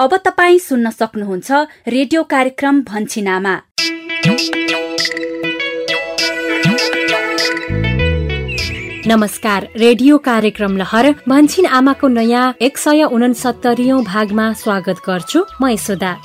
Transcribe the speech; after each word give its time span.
अब 0.00 0.16
तपाईँ 0.16 0.58
सुन्न 0.58 0.90
सक्नुहुन्छ 0.90 1.50
रेडियो 1.88 2.22
कार्यक्रम 2.24 2.80
भन्छिनामा 2.82 3.54
नमस्कार 9.06 9.68
रेडियो 9.76 10.18
कार्यक्रम 10.18 10.76
लहर 10.76 11.10
भन्छिन 11.28 11.66
आमाको 11.66 12.08
नयाँ 12.08 12.54
एक 12.60 12.78
सय 12.78 13.02
उनसत्तरी 13.12 13.92
भागमा 14.08 14.52
स्वागत 14.62 15.02
गर्छु 15.08 15.44
म 15.62 15.68
यशोदा। 15.68 16.16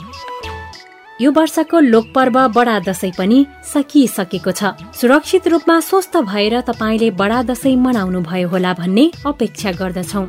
यो 1.21 1.31
वर्षको 1.31 1.79
लोकपर्व 1.79 2.47
बडा 2.55 2.79
दशैं 2.87 3.11
पनि 3.17 3.45
सकिसकेको 3.73 4.51
छ। 4.51 4.71
सुरक्षित 5.01 5.47
रूपमा 5.47 5.79
स्वस्थ 5.79 6.17
भएर 6.31 6.59
तपाईँले 6.61 7.11
बडा 7.11 7.43
दशैं 7.51 7.75
मनाउनु 7.75 8.21
भयो 8.21 8.47
होला 8.49 8.73
भन्ने 8.73 9.11
अपेक्षा 9.25 9.71
गर्दछौ। 9.71 10.25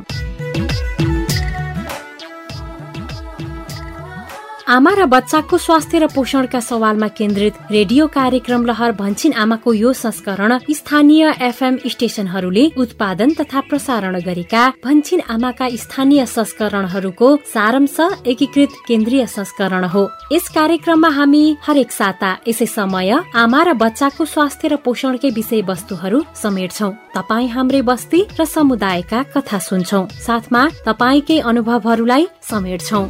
आमा 4.67 4.91
र 4.99 5.05
बच्चाको 5.07 5.57
स्वास्थ्य 5.57 5.99
र 5.99 6.05
पोषणका 6.11 6.59
सवालमा 6.59 7.07
केन्द्रित 7.15 7.71
रेडियो 7.71 8.07
कार्यक्रम 8.11 8.65
लहर 8.67 8.91
भन्छिन 8.99 9.33
आमाको 9.33 9.73
यो 9.73 9.93
संस्करण 9.95 10.57
स्थानीय 10.69 11.23
एफएम 11.39 11.77
स्टेशनहरूले 11.87 12.65
उत्पादन 12.75 13.31
तथा 13.39 13.59
प्रसारण 13.69 14.19
गरेका 14.27 14.63
भन्छिन 14.83 15.21
आमाका 15.31 15.69
स्थानीय 15.83 16.25
संस्करणहरूको 16.27 17.29
सारांश 17.47 17.97
एकीकृत 18.27 18.75
केन्द्रीय 18.87 19.25
संस्करण 19.25 19.83
हो। 19.87 20.03
यस 20.31 20.49
कार्यक्रममा 20.51 21.09
हामी 21.15 21.45
हरेक 21.63 21.91
साता 21.91 22.35
यसै 22.47 22.65
समय 22.67 23.15
आमा 23.39 23.63
र 23.63 23.73
बच्चाको 23.79 24.25
स्वास्थ्य 24.25 24.67
र 24.67 24.75
पोषणकै 24.83 25.29
विषय 25.31 25.61
वस्तुहरू 25.63 26.19
समेट्छौ। 26.43 26.91
तपाईँ 27.15 27.47
हाम्रै 27.55 27.81
बस्ती 27.87 28.19
र 28.35 28.45
समुदायका 28.45 29.23
कथा 29.31 29.59
सुन्छौ। 29.63 30.05
साथमा 30.27 30.67
तपाईँकै 30.83 31.39
अनुभवहरूलाई 31.39 32.27
समेट्छौ। 32.51 33.07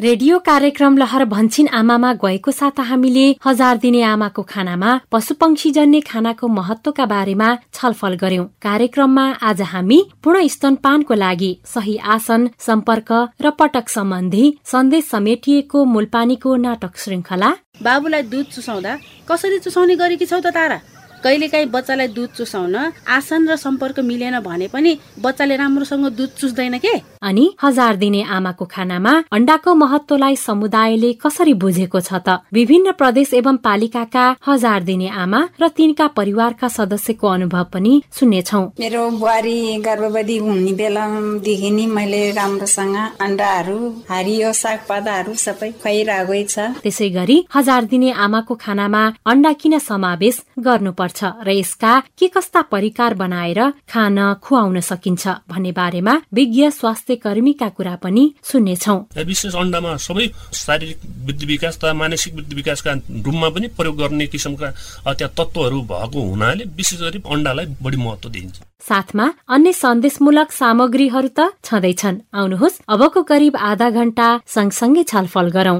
रेडियो 0.00 0.38
कार्यक्रम 0.38 0.96
लहर 0.98 1.24
भन्छिन 1.24 1.68
आमामा 1.74 2.12
गएको 2.14 2.50
साता 2.50 2.82
हामीले 2.82 3.24
हजार 3.46 3.76
दिने 3.76 4.02
आमाको 4.08 4.42
खानामा 4.42 4.90
पशुपक्षी 5.12 5.70
जन्य 5.70 6.00
खानाको 6.00 6.48
महत्वका 6.48 7.06
बारेमा 7.06 7.48
छलफल 7.74 8.14
गर्यौं। 8.16 8.44
कार्यक्रममा 8.62 9.24
आज 9.42 9.62
हामी 9.70 9.98
पूर्ण 10.24 10.46
स्तनपानको 10.48 11.14
लागि 11.14 11.50
सही 11.66 11.96
आसन 12.14 12.48
सम्पर्क 12.66 13.10
र 13.42 13.50
पटक 13.58 13.88
सम्बन्धी 13.88 14.44
सन्देश 14.72 15.04
समेटिएको 15.06 15.84
मूलपानीको 15.94 16.54
नाटक 16.66 16.96
श्रृङ्खला। 16.96 17.50
बाबुलाई 17.82 18.22
दुध 18.30 18.46
चुसाउँदा 18.54 18.94
कसरी 19.28 19.58
चुसाउने 19.66 19.96
गरेकी 19.96 20.26
छौ 20.26 20.40
त 20.40 20.54
तारा? 20.54 20.78
कहिलेकाहीँ 21.24 21.66
बच्चालाई 21.66 22.08
दुध 22.08 22.30
चुसाउन 22.36 22.76
आसन 23.08 23.48
र 23.48 23.56
सम्पर्क 23.56 23.98
मिलेन 24.00 24.38
भने 24.40 24.68
पनि 24.68 24.98
बच्चाले 25.18 25.56
राम्रोसँग 25.56 26.06
दुध 26.16 26.30
चुस्दैन 26.38 26.78
के? 26.78 26.94
अनि 27.22 27.44
हजार 27.62 27.96
दिने 27.96 28.22
आमाको 28.22 28.64
खानामा 28.64 29.12
अन्डाको 29.32 29.74
महत्वलाई 29.74 30.36
समुदायले 30.36 31.12
कसरी 31.22 31.54
बुझेको 31.54 32.00
छ 32.00 32.12
त? 32.22 32.38
विभिन्न 32.52 32.92
प्रदेश 32.92 33.34
एवं 33.34 33.56
पालिकाका 33.58 34.24
हजार 34.46 34.82
दिने 34.82 35.08
आमा 35.08 35.40
र 35.60 35.68
तिनका 35.68 36.06
परिवारका 36.18 36.68
सदस्यको 36.68 37.26
अनुभव 37.28 37.64
पनि 37.72 37.92
सुन्नेछौ। 38.12 38.62
मेरो 38.78 39.02
बुहारी 39.18 39.58
गर्भवती 39.82 40.36
हुने 40.38 40.72
बेलादेखि 40.72 41.70
नि 41.70 41.86
मैले 41.86 42.22
राम्रोसँग 42.38 42.96
अन्डाहरू 43.20 43.78
हरियो 44.10 44.52
सागपाताहरू 44.52 45.34
सबै 45.34 45.70
खुवाइरहेको 45.82 46.42
छ। 46.46 46.56
त्यसै 46.84 47.08
गरी 47.10 47.36
हजार 47.54 47.84
दिने 47.90 48.10
आमाको 48.12 48.54
खानामा 48.54 49.02
अन्डा 49.26 49.52
किन 49.60 49.78
समावेश 49.78 50.42
गर्नुपर्छ? 50.58 51.07
पर्छ 51.08 51.24
र 51.40 51.48
यसका 51.50 51.92
के 52.12 52.28
कस्ता 52.28 52.62
परिकार 52.68 53.14
बनाएर 53.14 53.60
खान 53.88 54.18
खुवाउन 54.44 54.80
सकिन्छ 54.80 55.28
भन्ने 55.48 55.72
बारेमा 55.72 56.14
विज्ञ 56.34 56.70
स्वास्थ्य 56.70 57.16
कर्मीका 57.24 57.68
कुरा 57.72 57.94
पनि 58.04 58.24
सुन्नेछौ। 58.44 58.96
विशेष 59.24 59.54
अन्डामा 59.56 59.96
सबै 59.98 60.26
शारीरिक 60.54 60.98
वृद्धि 61.26 61.46
विकास 61.46 61.78
तथा 61.78 61.92
मानसिक 61.94 62.34
वृद्धि 62.34 62.56
विकासका 62.56 62.92
रूपमा 63.24 63.48
पनि 63.48 63.66
प्रयोग 63.76 63.96
गर्ने 63.96 64.26
किसिमका 64.28 64.68
त्यहाँ 65.08 65.32
तत्वहरू 65.32 65.80
भएको 65.88 66.20
हुनाले 66.20 66.64
विशेष 66.76 67.00
गरी 67.00 67.18
अन्डालाई 67.26 67.66
बढी 67.82 67.96
महत्व 67.96 68.28
दिइन्छ। 68.28 68.56
साथमा 68.88 69.26
अन्य 69.48 69.72
सन्देशमूलक 69.74 70.52
सामग्रीहरू 70.52 71.28
त 71.28 71.40
छँदैछन्। 71.64 72.20
आउनुहोस् 72.34 72.80
अबको 72.88 73.22
करिब 73.22 73.56
आधा 73.56 73.88
घण्टा 73.90 74.28
सँगसँगै 74.46 75.02
छलफल 75.04 75.48
गरौं। 75.50 75.78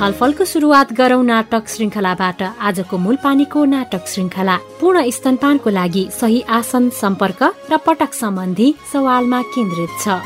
छलफलको 0.00 0.44
सुरुवात 0.44 0.92
गरौं 0.98 1.22
नाटक 1.28 1.64
श्रृङ्खलाबाट 1.68 2.42
आजको 2.68 2.98
मूल 2.98 3.16
पानीको 3.24 3.64
नाटक 3.72 4.06
श्रृङ्खला 4.12 4.54
पूर्ण 4.80 5.02
स्तनपानको 5.16 5.70
लागि 5.78 6.04
सही 6.20 6.40
आसन 6.58 6.88
सम्पर्क 7.00 7.42
र 7.72 7.76
पटक 7.86 8.16
सम्बन्धी 8.20 8.68
सवालमा 8.92 9.40
केन्द्रित 9.52 9.92
छ। 10.00 10.16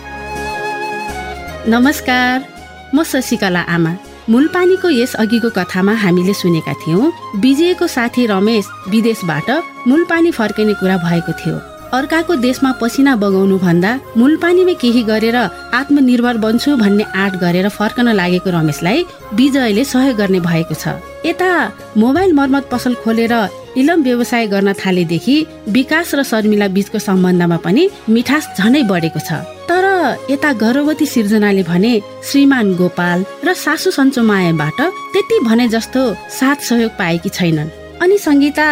नमस्कार 1.74 2.46
म 2.94 3.02
शशिकला 3.02 3.62
आमा। 3.74 3.92
मूलपानीको 4.30 4.88
यस 5.00 5.18
अघिको 5.26 5.50
कथामा 5.58 5.94
हामीले 6.06 6.34
सुनेका 6.38 6.74
थियौँ 6.86 7.12
विजयको 7.42 7.86
साथी 7.98 8.26
रमेश 8.30 8.70
विदेशबाट 8.94 9.50
मूलपानी 9.90 10.30
फर्किने 10.38 10.74
कुरा 10.80 10.96
भएको 11.02 11.32
थियो। 11.42 11.56
अर्काको 11.94 12.34
देशमा 12.42 12.70
पसिना 12.80 13.14
बगाउनु 13.16 13.56
भन्दा 13.58 13.90
मूल 14.16 14.36
पानीमा 14.42 14.72
केही 14.82 15.02
गरेर 15.10 15.36
आत्मनिर्भर 15.80 16.36
बन्छु 16.44 16.76
भन्ने 16.76 17.04
आँट 17.14 17.34
गरेर 17.40 17.68
फर्कन 17.70 18.08
लागेको 18.20 18.50
रमेशलाई 18.50 19.04
विजयले 19.34 19.84
सहयोग 19.84 20.16
गर्ने 20.16 20.40
भएको 20.40 20.74
छ। 20.74 20.98
यता 21.26 21.50
मोबाइल 21.96 22.32
मर्मत 22.32 22.68
पसल 22.72 22.94
खोलेर 23.04 23.34
इलम 23.76 24.02
व्यवसाय 24.02 24.46
गर्न 24.46 24.72
थालेदेखि 24.74 25.36
विकास 25.76 26.14
र 26.14 26.22
शर्मिला 26.22 26.68
बीचको 26.74 26.98
सम्बन्धमा 26.98 27.56
पनि 27.66 27.88
मिठास 28.08 28.44
झनै 28.58 28.82
बढेको 28.90 29.20
छ। 29.20 29.42
तर 29.70 29.84
यता 30.30 30.52
गर्भवती 30.62 31.06
सिर्जनाले 31.06 31.62
भने 31.62 31.92
श्रीमान 32.30 32.74
गोपाल 32.76 33.24
र 33.46 33.54
सासु 33.54 33.90
सन्चो 33.90 34.22
मायाबाट 34.22 34.80
त्यति 35.12 35.38
भने 35.46 35.68
जस्तो 35.68 36.02
साथ 36.38 36.58
सहयोग 36.68 36.92
पाएकी 36.98 37.28
छैनन्। 37.30 37.83
अनि 38.02 38.16
सङ्गीता 38.18 38.66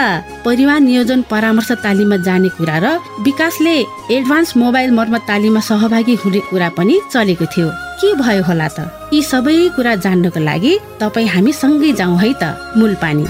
परिवार 0.44 0.80
नियोजन 0.80 1.20
परामर्श 1.30 1.70
तालिममा 1.84 2.16
जाने 2.26 2.48
कुरा 2.58 2.78
र 2.84 2.86
विकासले 3.26 3.76
एडभान्स 4.16 4.56
मोबाइल 4.56 4.90
मर्मत 4.98 5.22
तालिममा 5.28 5.60
सहभागी 5.70 6.14
हुने 6.22 6.40
कुरा 6.50 6.68
पनि 6.76 6.96
चलेको 7.12 7.46
थियो। 7.52 7.68
के 8.00 8.08
भयो 8.18 8.42
होला 8.42 8.68
त? 8.76 8.78
यी 9.14 9.22
सबै 9.22 9.56
कुरा 9.76 9.94
जान्नको 10.04 10.40
लागि 10.48 10.72
तपाईँ 11.00 11.28
हामी 11.34 11.52
सँगै 11.52 11.92
जाउँ 12.00 12.18
है 12.18 12.32
त 12.42 12.44
मूल 12.76 12.94
पानी 13.02 13.26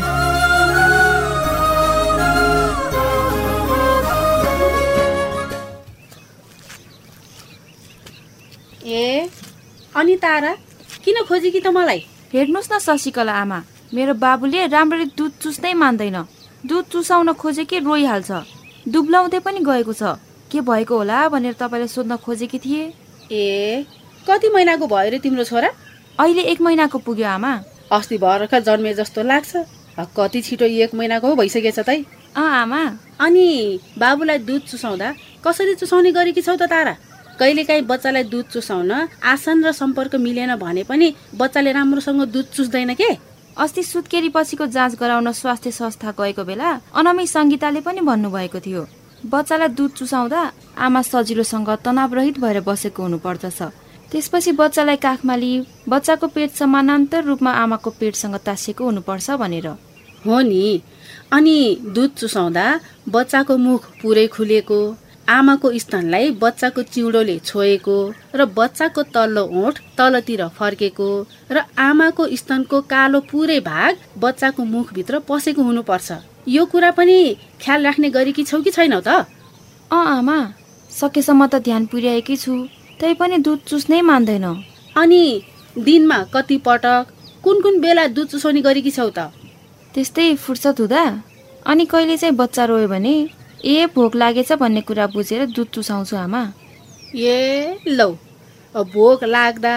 ए? 8.82 9.28
अनि 9.96 10.16
तारा 10.24 10.52
किन 11.04 11.16
खोजी 11.28 11.50
कि 11.50 11.60
त 11.60 11.68
मलाई? 11.76 12.00
हेर्नुहोस् 12.32 12.72
न 12.72 12.78
शशिकला 12.80 13.32
आमा। 13.32 13.58
मेरो 13.94 14.12
बाबुले 14.16 14.66
राम्ररी 14.72 15.04
दुध 15.12 15.32
चुस्नै 15.42 15.72
मान्दैन। 15.76 16.16
दुध 16.64 16.84
चुसाउन 16.88 17.32
खोजे 17.36 17.64
कि 17.68 17.78
रोइहाल्छ? 17.78 18.30
दुब्लाउँदै 18.88 19.38
पनि 19.44 19.60
गएको 19.60 19.92
छ। 19.92 20.16
के 20.48 20.60
भएको 20.64 20.96
होला 20.96 21.28
भनेर 21.28 21.52
तपाईँलाई 21.60 21.88
सोध्न 21.88 22.16
खोजेकी 22.16 22.58
थिए। 22.58 22.82
ए 23.28 23.84
कति 24.24 24.48
महिनाको 24.48 24.86
भयो 24.88 25.10
रे 25.12 25.18
तिम्रो 25.20 25.44
छोरा? 25.44 25.68
अहिले 26.16 26.42
एक 26.52 26.60
महिनाको 26.64 26.98
पुग्यो 27.04 27.26
आमा। 27.28 27.52
अस्ति 27.92 28.16
भर्खर 28.16 28.60
जन्मे 28.64 28.94
जस्तो 28.96 29.22
लाग्छ। 29.22 29.52
कति 30.16 30.40
छिटो 30.40 30.64
एक 30.64 30.94
महिनाको 30.94 31.34
भइसकेछ 31.36 31.78
तै। 31.84 32.00
अँ 32.32 32.48
आमा। 32.64 32.80
अनि 33.20 33.44
बाबुलाई 34.00 34.38
दुध 34.48 34.62
चुसाउँदा 34.72 35.08
कसरी 35.44 35.74
चुसाउने 35.76 36.12
गरेकी 36.16 36.40
छौ 36.40 36.56
त 36.56 36.64
तारा? 36.64 36.96
कहिलेकाहीँ 37.36 37.84
बच्चालाई 37.84 38.24
दुध 38.24 38.46
चुसाउन 38.56 38.92
आसन 39.20 39.64
र 39.64 39.72
सम्पर्क 39.72 40.16
मिलेन 40.16 40.56
भने 40.56 40.82
पनि 40.88 41.12
बच्चाले 41.36 41.72
राम्रोसँग 41.72 42.24
दुध 42.32 42.46
चुस्दैन 42.56 42.94
के? 42.96 43.31
अस्ति 43.56 43.82
सुत्केरी 43.82 44.28
पछिको 44.28 44.66
जाँच 44.66 44.94
गराउन 44.96 45.32
स्वास्थ्य 45.32 45.70
संस्था 45.70 46.10
गएको 46.20 46.44
बेला 46.44 46.68
अनमी 46.96 47.26
सङ्गीताले 47.26 47.80
पनि 47.80 48.00
भन्नुभएको 48.00 48.60
थियो। 48.60 48.86
बच्चालाई 49.28 49.68
दुध 49.68 49.90
चुसाउँदा 49.92 50.40
आमा 50.78 51.02
सजिलोसँग 51.02 51.70
तनावरहित 51.84 52.38
भएर 52.40 52.60
बसेको 52.60 53.02
हुनुपर्दछ। 53.02 53.60
त्यसपछि 54.10 54.52
बच्चालाई 54.52 54.96
काखमा 54.96 55.36
लिई 55.36 55.60
बच्चाको 55.88 56.26
पेट 56.26 56.50
समानान्तर 56.56 57.24
रूपमा 57.24 57.52
आमाको 57.52 57.90
पेटसँग 58.00 58.36
तासिएको 58.40 58.84
हुनुपर्छ 58.84 59.30
भनेर। 59.36 59.66
हो 60.26 60.40
नि। 60.40 60.82
अनि 61.32 61.56
दुध 61.92 62.10
चुसाउँदा 62.16 62.66
बच्चाको 63.08 63.56
मुख 63.56 63.82
पुरै 64.02 64.26
खुलेको 64.26 64.80
आमाको 65.28 65.70
स्तनलाई 65.78 66.30
बच्चाको 66.42 66.82
चिउडोले 66.82 67.38
छोएको 67.38 67.96
र 68.34 68.44
बच्चाको 68.58 69.02
तल्लो 69.14 69.44
ओठ 69.62 69.78
तलतिर 69.98 70.46
फर्केको 70.58 71.08
र 71.50 71.62
आमाको 71.78 72.26
स्तनको 72.36 72.80
कालो 72.92 73.20
पुरै 73.30 73.60
भाग 73.60 73.96
बच्चाको 74.18 74.64
मुखभित्र 74.64 75.18
पसेको 75.28 75.62
हुनुपर्छ। 75.62 76.12
यो 76.48 76.64
कुरा 76.66 76.90
पनि 76.90 77.18
ख्याल 77.62 77.84
राख्ने 77.86 78.10
गरेकी 78.10 78.44
छौ 78.44 78.60
कि 78.60 78.70
छैनौ 78.70 79.00
त? 79.00 79.08
अँ 79.92 80.06
आमा। 80.18 80.38
सकेसम्म 80.90 81.46
त 81.46 81.54
ध्यान 81.62 81.86
पुर्याएकै 81.86 82.36
छु। 82.36 82.52
तै 83.00 83.14
पनि 83.14 83.38
दुध 83.38 83.58
चुस्नै 83.68 84.00
मान्दैन। 84.02 84.46
अनि 84.96 85.22
दिनमा 85.78 86.18
कति 86.34 86.56
पटक 86.66 87.06
कुन 87.44 87.60
कुन 87.62 87.80
बेला 87.80 88.06
दुध 88.06 88.28
चुसाउने 88.28 88.60
गरेकी 88.60 88.90
छौ 88.90 89.08
त? 89.10 89.30
त्यस्तै 89.94 90.34
फुर्सद 90.34 90.80
हुँदा। 90.80 91.04
अनि 91.66 91.84
कहिले 91.84 92.16
चाहिँ 92.16 92.34
बच्चा 92.36 92.64
रोयो 92.64 92.88
भने? 92.88 93.14
ए 93.64 93.86
भोक 93.94 94.14
लागेछ 94.16 94.52
भन्ने 94.60 94.80
कुरा 94.82 95.06
बुझेर 95.06 95.46
दुध 95.46 95.68
चुसाउँछु 95.74 96.16
आमा। 96.16 96.42
ए 97.14 97.78
लौ। 97.88 98.10
भोक 98.74 99.24
लाग्दा 99.24 99.74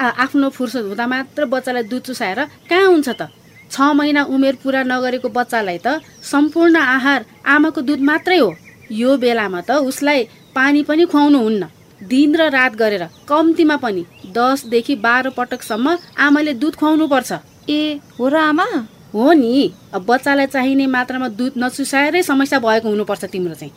आफ्नो 0.00 0.48
फुर्सद 0.50 0.84
हुँदा 0.86 1.06
मात्र 1.06 1.44
बच्चालाई 1.46 1.82
दुध 1.82 2.02
चुसाएर 2.02 2.40
कहाँ 2.70 2.86
हुन्छ 2.86 3.08
त? 3.08 3.28
छ 3.70 3.80
महिना 3.98 4.22
उमेर 4.30 4.54
पुरा 4.62 4.82
नगरेको 4.82 5.28
बच्चालाई 5.28 5.78
त 5.86 5.98
सम्पूर्ण 6.22 6.76
आहार 6.76 7.24
आमाको 7.46 7.80
दुध 7.82 8.00
मात्रै 8.00 8.38
हो। 8.38 8.54
यो 8.92 9.16
बेलामा 9.18 9.60
त 9.60 9.82
उसलाई 9.82 10.24
पानी 10.54 10.82
पनि 10.86 11.04
खुवाउनु 11.10 11.38
हुन्न 11.38 11.62
दिन 12.00 12.36
र 12.36 12.48
रात 12.54 12.72
गरेर 12.76 13.04
कम्तीमा 13.28 13.76
पनि 13.82 14.04
दसदेखि 14.30 14.94
बाह्र 15.02 15.30
पटकसम्म 15.34 15.96
आमाले 16.20 16.52
दुध 16.62 16.74
खुवाउनु 16.76 17.06
पर्छ 17.08 17.32
ए 17.68 17.98
हो 18.18 18.28
र 18.28 18.36
आमा। 18.50 18.66
हो 19.14 19.32
नि। 19.32 19.70
अब 19.94 20.04
बच्चालाई 20.06 20.46
चाहिने 20.46 20.86
मात्रामा 20.86 21.28
दुध 21.38 21.52
नचुसाएरै 21.58 22.22
समस्या 22.22 22.58
भएको 22.58 22.88
हुनुपर्छ 22.88 23.24
तिम्रो 23.24 23.54
चाहिँ। 23.54 23.72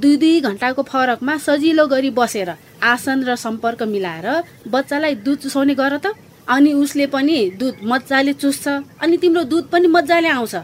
दुई 0.00 0.16
दुई 0.16 0.40
घन्टाको 0.40 0.82
फरकमा 0.82 1.36
सजिलो 1.38 1.86
गरी 1.86 2.10
बसेर 2.10 2.50
आसन 2.82 3.24
र 3.24 3.36
सम्पर्क 3.36 3.82
मिलाएर 3.84 4.26
बच्चालाई 4.68 5.14
दुध 5.26 5.38
चुसाउने 5.38 5.74
गर 5.74 5.96
त। 5.96 6.16
अनि 6.48 6.72
उसले 6.72 7.06
पनि 7.06 7.38
दुध 7.60 7.84
मजाले 7.84 8.32
चुस्छ। 8.32 8.68
अनि 9.02 9.16
तिम्रो 9.16 9.44
दुध 9.44 9.64
पनि 9.68 9.86
मजाले 9.86 10.28
आउँछ। 10.28 10.54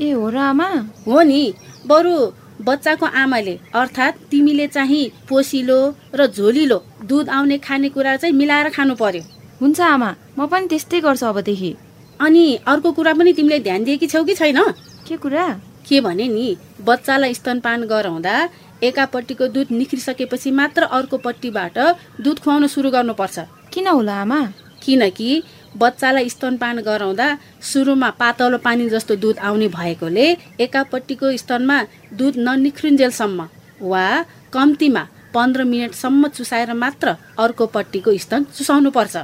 ए 0.00 0.10
हो 0.10 0.28
र 0.28 0.36
आमा। 0.50 0.68
हो 1.06 1.22
नि। 1.22 1.42
बरु 1.86 2.16
बच्चाको 2.64 3.06
आमाले 3.06 3.58
अर्थात् 3.74 4.20
तिमीले 4.30 4.66
चाहिँ 4.66 5.04
पोसिलो 5.28 5.78
र 6.14 6.26
झोलिलो 6.26 6.78
दुध 7.04 7.28
आउने 7.28 7.58
खानेकुरा 7.58 8.16
चाहिँ 8.16 8.34
मिलाएर 8.34 8.68
खानु 8.70 8.94
पर्यो। 8.94 9.22
हुन्छ 9.60 9.80
आमा 9.80 10.10
म 10.38 10.46
पनि 10.48 10.66
त्यस्तै 10.68 11.00
गर्छु 11.00 11.26
अबदेखि। 11.26 11.72
अनि 12.20 12.44
अर्को 12.66 12.92
कुरा 12.92 13.12
पनि 13.14 13.32
तिमीले 13.32 13.58
ध्यान 13.60 13.84
दिएकी 13.84 14.06
छौ 14.06 14.24
कि 14.24 14.34
छैन? 14.34 14.60
के 15.08 15.16
कुरा? 15.16 15.48
के 15.88 16.00
भने 16.00 16.28
नि 16.28 16.56
बच्चालाई 16.80 17.34
स्तनपान 17.34 17.84
गराउँदा 17.86 18.34
एकापट्टिको 18.82 19.46
दुध 19.48 19.68
निख्रिसकेपछि 19.72 20.50
मात्र 20.50 20.82
अर्कोपट्टिबाट 20.98 21.78
दुध 22.20 22.38
खुवाउन 22.38 22.66
सुरु 22.66 22.90
गर्नुपर्छ। 22.90 23.38
किन 23.72 23.86
होला 23.88 24.14
आमा? 24.20 24.40
किनकि 24.82 25.42
बच्चालाई 25.76 26.28
स्तनपान 26.28 26.78
गराउँदा 26.86 27.26
सुरुमा 27.62 28.10
पातलो 28.20 28.58
पानी 28.58 28.88
जस्तो 28.88 29.14
दुध 29.16 29.38
आउने 29.38 29.68
भएकोले 29.68 30.26
एकापट्टिको 30.60 31.36
स्तनमा 31.36 31.78
दुध 32.14 32.34
ननिख्रुन्जेलसम्म 32.38 33.48
वा 33.82 34.04
कम्तीमा 34.52 35.02
पन्ध्र 35.34 35.64
मिनटसम्म 35.64 36.28
चुसाएर 36.28 36.72
मात्र 36.74 37.16
अर्कोपट्टिको 37.38 38.16
स्तन 38.24 38.44
चुसाउनु 38.56 38.90
पर्छ 38.90 39.16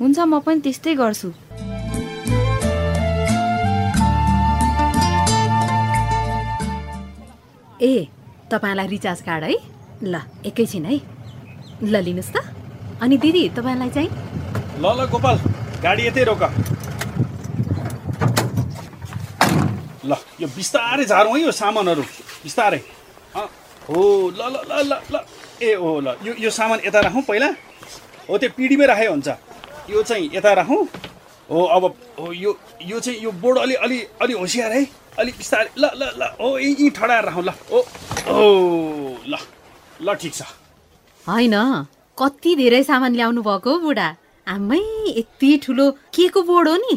हुन्छ 0.00 0.18
म 0.18 0.40
पनि 0.40 0.60
त्यस्तै 0.60 0.94
गर्छु। 0.94 1.28
ए 7.82 8.06
तपाईँलाई 8.50 8.86
रिचार्ज 8.86 9.20
कार्ड 9.26 9.44
है? 9.44 9.54
ल 10.04 10.14
एकैछिन 10.46 10.84
है। 10.86 10.96
ल 11.82 11.94
लिनुहोस् 11.98 12.30
त। 12.30 12.38
अनि 13.02 13.16
दिदी 13.18 13.48
तपाईँलाई 13.58 13.90
चाहिँ? 13.90 14.10
ल 14.78 14.84
ल 14.86 15.06
गोपाल 15.10 15.36
गाडी 15.82 16.02
यतै 16.06 16.22
रोक। 16.30 16.42
ल 20.06 20.12
यो 20.14 20.46
बिस्तारै 20.46 21.04
झारौँ 21.10 21.34
है 21.34 21.42
यो 21.42 21.50
सामानहरू। 21.50 22.02
बिस्तारै। 22.46 22.80
हो 23.90 24.30
ल 24.30 24.40
ल 24.46 24.56
ल 24.62 24.72
ल 24.86 24.92
ल। 25.10 25.16
ए 25.58 25.74
हो 25.74 25.90
ल 26.06 26.14
यो 26.22 26.32
यो 26.38 26.50
सामान 26.54 26.86
यता 26.86 27.00
राखौँ 27.10 27.22
पहिला। 27.26 27.50
हो 28.30 28.38
त्यो 28.38 28.50
पिँढीमै 28.54 28.86
राखे 28.86 29.06
हुन्छ। 29.10 29.28
यो 29.90 30.02
चाहिँ 30.06 30.30
यता 30.30 30.52
राखौँ। 30.62 30.86
हो 31.50 31.58
अब 31.66 31.82
हो 32.18 32.30
यो 32.30 32.50
यो 32.78 32.98
चाहिँ 33.02 33.18
यो 33.26 33.30
बोर्ड 33.42 33.58
अलि 33.58 33.74
अलि 33.74 33.98
अलि 34.22 34.34
होसियार 34.38 34.70
है। 34.72 35.01
अलि 35.18 35.32
बिस्तारै 35.38 35.68
ल 35.76 35.84
ल 36.00 36.02
ल 36.20 36.22
हो 36.40 36.48
यहीँ 36.58 36.90
ठडाएर 36.96 37.24
राखौँ 37.24 37.44
ल। 37.44 37.50
ओ 37.70 37.78
ओ 38.32 38.46
ल 39.28 39.34
ल 40.00 40.14
ठिक 40.20 40.32
छ। 40.34 40.42
होइन 41.28 41.56
कति 42.18 42.52
धेरै 42.56 42.82
सामान 42.84 43.12
ल्याउनु 43.14 43.42
भएको 43.42 43.72
बुढा? 43.78 44.08
आमै 44.46 44.80
यति 45.18 45.50
ठुलो 45.64 45.90
के 46.14 46.28
को 46.28 46.42
बोर्ड 46.42 46.68
हो 46.68 46.76
नि? 46.76 46.94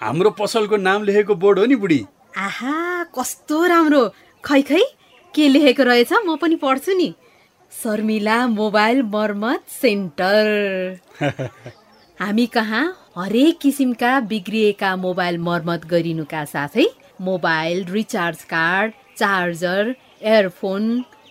हाम्रो 0.00 0.30
पसलको 0.40 0.76
नाम 0.76 1.04
लेखेको 1.04 1.34
बोर्ड 1.34 1.58
हो 1.58 1.64
नि 1.66 1.76
बुढी। 1.76 2.00
आहा 2.36 3.04
कस्तो 3.16 3.58
राम्रो। 3.66 4.02
खै 4.44 4.62
खै 4.62 4.82
के 5.34 5.48
लेखेको 5.48 5.82
रहेछ? 5.82 6.12
म 6.26 6.36
पनि 6.36 6.56
पढ्छु 6.56 6.92
नि। 6.96 7.14
शर्मिला 7.72 8.38
मोबाइल 8.46 9.02
मर्मत 9.02 9.62
सेन्टर। 9.80 10.98
हामी 12.20 12.46
कहाँ 12.46 12.84
हरेक 13.16 13.58
किसिमका 13.58 14.18
बिग्रिएका 14.30 14.96
मोबाइल 14.96 15.38
मर्मत 15.38 15.84
गरिनुका 15.86 16.44
साथै 16.44 16.86
mobile 17.20 17.84
recharge 17.90 18.42
card 18.50 18.92
charger 19.16 19.94
earphone 20.22 20.84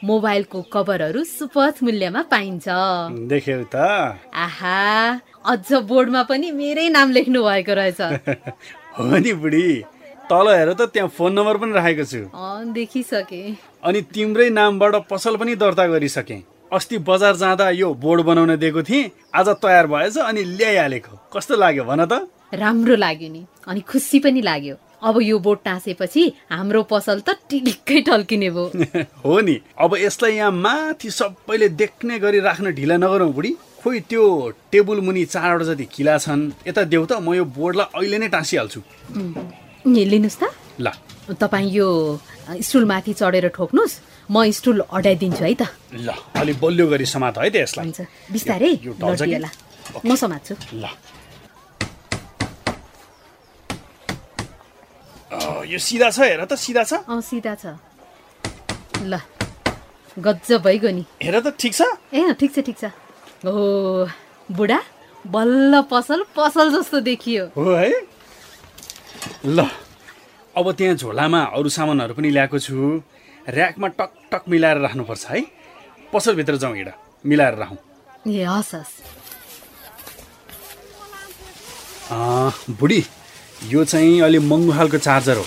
मोबाइलको 0.04 0.62
कभरहरू 0.74 1.24
सुपथ 1.24 1.82
मूल्यमा 1.84 2.22
पाइन्छ। 2.32 2.66
देख्यौ 3.32 3.64
त। 3.74 3.76
आहा 4.34 4.82
अझ 5.46 5.74
बोर्डमा 5.90 6.22
पनि 6.30 6.52
मेरै 6.52 6.88
नाम 6.90 7.12
लेख्नु 7.12 7.42
भएको 7.44 7.74
रहेछ। 7.80 8.02
हो 9.00 9.18
नि 9.18 9.34
बुढी 9.42 9.68
तल 10.30 10.48
हेर 10.54 10.74
त 10.74 10.88
त्यहाँ 10.94 11.10
फोन 11.18 11.34
नम्बर 11.34 11.58
पनि 11.58 11.74
राखेको 11.74 12.06
छु। 12.12 12.22
देखिसके। 12.74 13.42
अनि 13.84 14.02
तिम्रै 14.14 14.50
नामबाट 14.50 14.96
पसल 15.10 15.36
पनि 15.42 15.56
दर्ता 15.56 15.86
गरिसकेँ। 15.88 16.42
अस्ति 16.72 16.98
बजार 17.10 17.36
जाँदा 17.36 17.70
यो 17.82 17.94
बोर्ड 18.04 18.22
बनाउन 18.30 18.56
दिएको 18.62 18.84
थिएँ 18.86 19.10
आज 19.34 19.50
तयार 19.64 19.88
भएछ 19.88 20.18
अनि 20.22 20.44
ल्याइहालेको। 20.54 21.14
कस्तो 21.34 21.58
लाग्यो 21.58 21.84
भन 21.84 22.06
त? 22.06 22.30
राम्रो 22.54 22.96
लाग्यो 22.96 23.30
नि 23.34 23.42
अनि 23.68 23.82
खुसी 23.90 24.20
पनि 24.20 24.42
लाग्यो। 24.42 24.76
अब 25.02 25.22
यो 25.22 25.40
बोर्ड 25.40 25.60
टाँसेपछि 25.66 26.24
हाम्रो 26.52 26.82
पसल 26.92 27.20
त 27.28 27.36
टिलिक्कै 27.50 28.00
टल्किने 28.02 28.50
भयो। 28.50 29.04
हो 29.26 29.40
नि। 29.40 29.56
अब 29.80 29.96
यसलाई 29.98 30.34
यहाँ 30.36 30.52
माथि 30.52 31.10
सबैले 31.10 31.70
देख्ने 31.72 32.20
गरी 32.20 32.40
राख्न 32.40 32.72
ढिला 32.76 32.98
नगरौँ 32.98 33.32
बुढी। 33.32 33.52
खोइ 33.80 34.00
त्यो 34.12 34.24
टेबुल 34.72 35.00
मुनि 35.02 35.24
चारवटा 35.26 35.66
जति 35.72 35.86
किला 35.96 36.18
छन् 36.20 36.44
यता 36.68 36.84
देऊ 36.92 37.06
त 37.06 37.24
म 37.24 37.34
यो 37.34 37.46
बोर्डलाई 37.48 37.88
अहिले 37.96 38.18
नै 38.20 38.28
टाँसिहाल्छु। 38.28 38.80
लिनुहोस् 39.88 40.40
त। 40.42 40.44
ल। 40.84 40.88
तपाईँ 41.40 41.70
यो 41.72 41.88
स्टुलमाथि 42.60 43.14
चढेर 43.14 43.48
ठोक्नुहोस्। 43.56 43.96
म 44.30 44.36
स्टुल 44.52 44.80
अड्याइदिन्छु 44.92 45.44
है 45.44 45.54
त। 45.56 45.64
ल 45.96 46.12
अलि 46.36 46.54
बलियो 46.60 46.86
गरी 46.92 47.06
समात 47.08 47.38
है 47.40 47.50
त 47.50 47.56
यसलाई। 47.56 47.88
बिस्तारै 48.36 48.72
म 50.04 50.16
समात्छु। 50.16 50.54
ल। 50.76 50.86
यो 55.66 55.80
सिधा 55.80 56.10
छ 56.12 56.20
हेर 56.20 56.46
त 56.46 56.54
सिधा 56.56 56.84
छ। 56.84 56.94
अँ 57.08 57.22
सिधा 57.22 57.56
छ। 57.56 57.76
ल 59.02 59.20
गजब 60.20 60.62
भइगयो 60.64 60.92
नि। 60.92 61.04
हेर 61.24 61.40
त 61.40 61.56
ठिक 61.60 61.74
छ? 61.74 61.82
ए 62.14 62.34
ठिक 62.40 62.52
छ 62.56 62.60
ठिक 62.68 62.78
छ। 62.78 62.86
ओ 63.48 64.08
बुढा 64.52 64.80
बल्ल 65.28 65.82
पसल 65.92 66.24
पसल 66.36 66.72
जस्तो 66.76 67.00
देखियो। 67.00 67.44
हो 67.56 67.72
है? 67.76 67.92
ल 69.46 69.68
अब 70.56 70.66
त्यहाँ 70.72 70.96
झोलामा 70.96 71.42
अरू 71.56 71.70
सामानहरू 71.70 72.14
पनि 72.14 72.30
ल्याएको 72.30 72.60
छु। 72.60 72.76
ऱ्याकमा 73.50 73.88
टक 74.00 74.12
टक 74.32 74.44
मिलाएर 74.50 74.78
राख्नुपर्छ 74.86 75.26
है? 75.30 75.40
पसलभित्र 76.14 76.56
जाउँ 76.58 76.76
हिँड। 76.76 76.90
मिलाएर 77.26 77.56
राखौँ। 77.56 77.78
ए 78.28 78.44
हस् 78.44 78.76
हस्। 78.76 78.94
बुढी 82.80 83.02
यो 83.68 83.84
चाहिँ 83.86 84.22
अलि 84.22 84.40
महँगो 84.40 84.72
खालको 84.74 84.98
चार्जर 84.98 85.38
हो। 85.38 85.46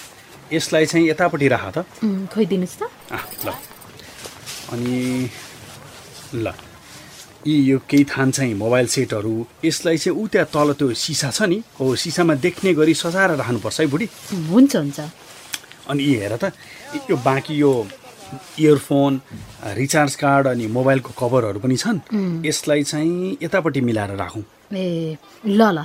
यसलाई 0.52 0.87
चाहिँ 0.87 1.09
यतापट्टि 1.09 1.49
राख 1.49 1.64
त। 1.73 1.85
खोइदिनुहोस् 2.33 2.76
त। 2.76 2.83
ल। 3.47 3.50
अनि 4.73 5.28
ल। 6.35 6.52
यी 7.47 7.57
यो 7.71 7.78
केही 7.90 8.04
थान 8.04 8.31
चाहिँ 8.31 8.54
मोबाइल 8.54 8.87
सेटहरू 8.87 9.35
यसलाई 9.64 9.97
चाहिँ 9.99 10.19
ऊ 10.19 10.26
त्यहाँ 10.28 10.47
तल 10.52 10.73
त्यो 10.78 10.95
सिसा 10.95 11.31
छ 11.31 11.42
नि 11.50 11.59
हो 11.81 11.97
सिसामा 11.97 12.35
देख्ने 12.38 12.75
गरी 12.75 12.95
सजाएर 12.95 13.31
राख्नुपर्छ 13.40 13.81
है 13.81 13.87
बुढी। 13.87 14.07
हुन्छ 14.52 14.76
हुन्छ। 14.76 15.00
अनि 15.90 16.02
यी 16.04 16.14
हेर 16.23 16.37
त 16.37 16.52
यो 17.11 17.16
बाँकी 17.16 17.54
यो 17.59 17.73
इयरफोन 18.61 19.21
रिचार्ज 19.75 20.14
कार्ड 20.16 20.47
अनि 20.47 20.66
मोबाइलको 20.69 21.11
कभरहरू 21.19 21.59
पनि 21.61 21.76
छन्। 21.76 21.99
यसलाई 22.47 22.83
चाहिँ 22.83 23.38
यतापट्टि 23.42 23.81
मिलाएर 23.81 24.14
राखौँ। 24.16 24.45
ए 24.71 25.16
ल 25.47 25.61
ल। 25.61 25.78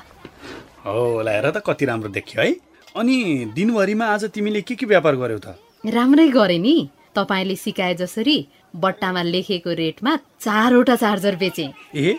हो 0.88 1.22
ल 1.22 1.27
हेर 1.27 1.50
त 1.51 1.63
कति 1.65 1.86
राम्रो 1.86 2.10
देखियो 2.10 2.44
है। 2.44 2.51
अनि 2.96 3.17
दिनभरिमा 3.56 4.06
आज 4.08 4.24
तिमीले 4.32 4.62
के 4.62 4.75
के 4.75 4.86
व्यापार 4.86 5.15
गर्यौ 5.15 5.39
त? 5.39 5.60
राम्रै 5.86 6.27
गरे 6.29 6.58
नि। 6.58 6.75
तपाईँले 7.15 7.56
सिकाए 7.56 7.94
जसरी 7.96 8.38
बट्टामा 8.74 9.22
लेखेको 9.24 9.72
रेटमा 9.74 10.15
चारवटा 10.39 10.96
चार्जर 10.96 11.36
बेचे। 11.36 11.65
ए 11.96 12.15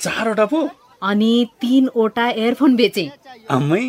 चारवटा 0.00 0.44
पो? 0.46 0.58
अनि 1.02 1.32
तिनवटा 1.60 2.28
एयरफोन 2.30 2.76
बेचे। 2.76 3.10
आमै 3.50 3.84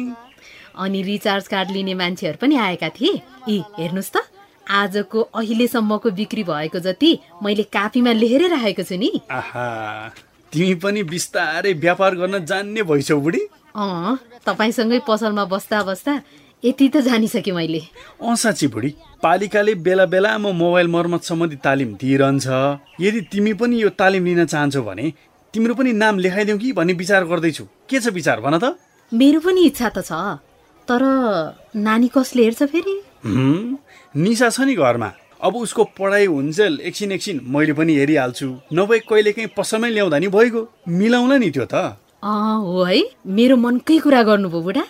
अनि 0.78 1.02
रिचार्ज 1.04 1.48
कार्ड 1.48 1.72
लिने 1.72 1.94
मान्छेहरू 1.94 2.38
पनि 2.42 2.56
आएका 2.58 2.90
थिए। 2.98 3.14
यी 3.50 3.58
हेर्नुहोस् 3.78 4.12
त 4.12 4.28
आजको 4.68 5.20
अहिलेसम्मको 5.34 6.10
बिक्री 6.12 6.44
भएको 6.44 6.80
जति 6.80 7.12
मैले 7.44 7.64
कापीमा 7.72 8.12
लेखेरै 8.12 8.48
राखेको 8.50 8.84
छु 8.84 8.96
नि। 8.98 9.12
आहा 9.32 9.68
तिमी 10.52 10.76
पनि 10.84 11.04
बिस्तारै 11.04 11.74
व्यापार 11.74 12.16
गर्न 12.16 12.46
जान्ने 12.46 12.84
भइसौ 12.84 13.18
बुढी। 13.20 13.42
अँ 13.78 14.18
तपाईँसँगै 14.46 15.00
पसलमा 15.08 15.44
बस्दा 15.46 15.82
बस्दा 15.86 16.14
यति 16.64 16.88
त 16.90 16.98
जानिसकेँ 17.06 17.54
मैले। 17.54 17.82
अँ 18.18 18.36
साँच्ची 18.36 18.68
बुढी 18.74 18.90
पालिकाले 19.22 19.74
बेला 19.86 20.06
बेलामा 20.10 20.52
मोबाइल 20.52 20.88
मर्मत 20.90 21.22
सम्बन्धी 21.24 21.56
तालिम 21.62 21.94
दिइरहन्छ। 22.02 22.48
यदि 23.02 23.22
तिमी 23.30 23.54
पनि 23.54 23.82
यो 23.82 23.90
तालिम 23.94 24.26
लिन 24.26 24.46
चाहन्छौ 24.46 24.82
भने 24.82 25.06
तिम्रो 25.54 25.74
पनि 25.78 25.94
नाम 25.94 26.18
लेखाइदेऊ 26.26 26.58
कि 26.58 26.74
भन्ने 26.74 26.94
विचार 26.94 27.26
गर्दैछु। 27.30 27.64
के 27.90 28.00
छ 28.02 28.10
विचार 28.18 28.42
भन 28.42 28.58
त? 28.58 28.74
मेरो 29.12 29.40
पनि 29.46 29.62
इच्छा 29.70 29.90
त 29.94 30.02
छ 30.02 30.42
तर 30.90 31.02
नानी 31.78 32.08
कसले 32.10 32.44
हेर्छ 32.44 32.64
फेरि? 32.74 32.96
निसा 34.18 34.50
छ 34.50 34.66
नि 34.66 34.74
घरमा। 34.74 35.12
अब 35.38 35.56
उसको 35.56 35.84
पढाइ 35.94 36.26
हुन्छ 36.26 36.60
एकछिन 36.82 37.12
एकछिन 37.12 37.46
मैले 37.46 37.74
पनि 37.78 37.94
हेरिहाल्छु। 37.94 38.50
नभए 38.74 39.00
कहिले 39.06 39.32
काहीँ 39.38 39.54
पसलमै 39.54 39.90
ल्याउँदा 39.94 40.18
नि 40.18 40.28
भइगयो। 40.34 40.62
मिलाउला 40.90 41.38
नि 41.38 41.50
त्यो 41.54 41.66
त। 41.70 42.02
हो 42.24 42.84
है। 42.84 43.02
मेरो 43.28 43.56
मनकै 43.58 44.00
कुरा 44.00 44.22
गर्नुभयो 44.24 44.62
बुढा। 44.62 44.84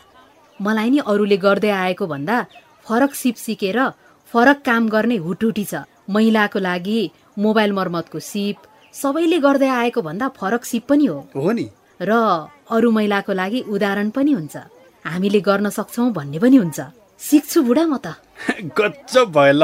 मलाई 0.60 0.89
नि 0.89 1.00
अरूले 1.05 1.38
गर्दै 1.38 1.69
आएको 1.69 2.05
भन्दा 2.07 2.46
फरक 2.86 3.13
सिप 3.13 3.36
सिकेर 3.36 3.79
फरक 4.34 4.62
काम 4.65 4.89
गर्ने 4.89 5.17
हुटहुटी 5.17 5.65
छ। 5.65 5.84
महिलाको 6.10 6.60
लागि 6.60 7.00
मोबाइल 7.39 7.72
मर्मतको 7.74 8.19
सिप 8.19 8.57
सबैले 8.93 9.39
गर्दै 9.39 9.69
आएको 9.69 10.01
भन्दा 10.01 10.27
फरक 10.39 10.63
सिप 10.65 10.84
पनि 10.89 11.05
हो। 11.05 11.17
हो 11.36 11.51
नि। 11.51 11.69
र 12.01 12.12
अरू 12.72 12.91
महिलाको 12.91 13.34
लागि 13.34 13.60
उदाहरण 13.67 14.10
पनि 14.10 14.31
हुन्छ। 14.31 14.55
हामीले 15.05 15.39
गर्न 15.39 15.69
सक्छौँ 15.69 16.12
भन्ने 16.12 16.39
पनि 16.39 16.57
हुन्छ। 16.57 16.79
सिक्छु 17.19 17.63
बुढा 17.63 17.86
म 17.88 17.98
त। 17.98 18.15
गजब 18.79 19.27
भयो 19.31 19.53
ल। 19.53 19.63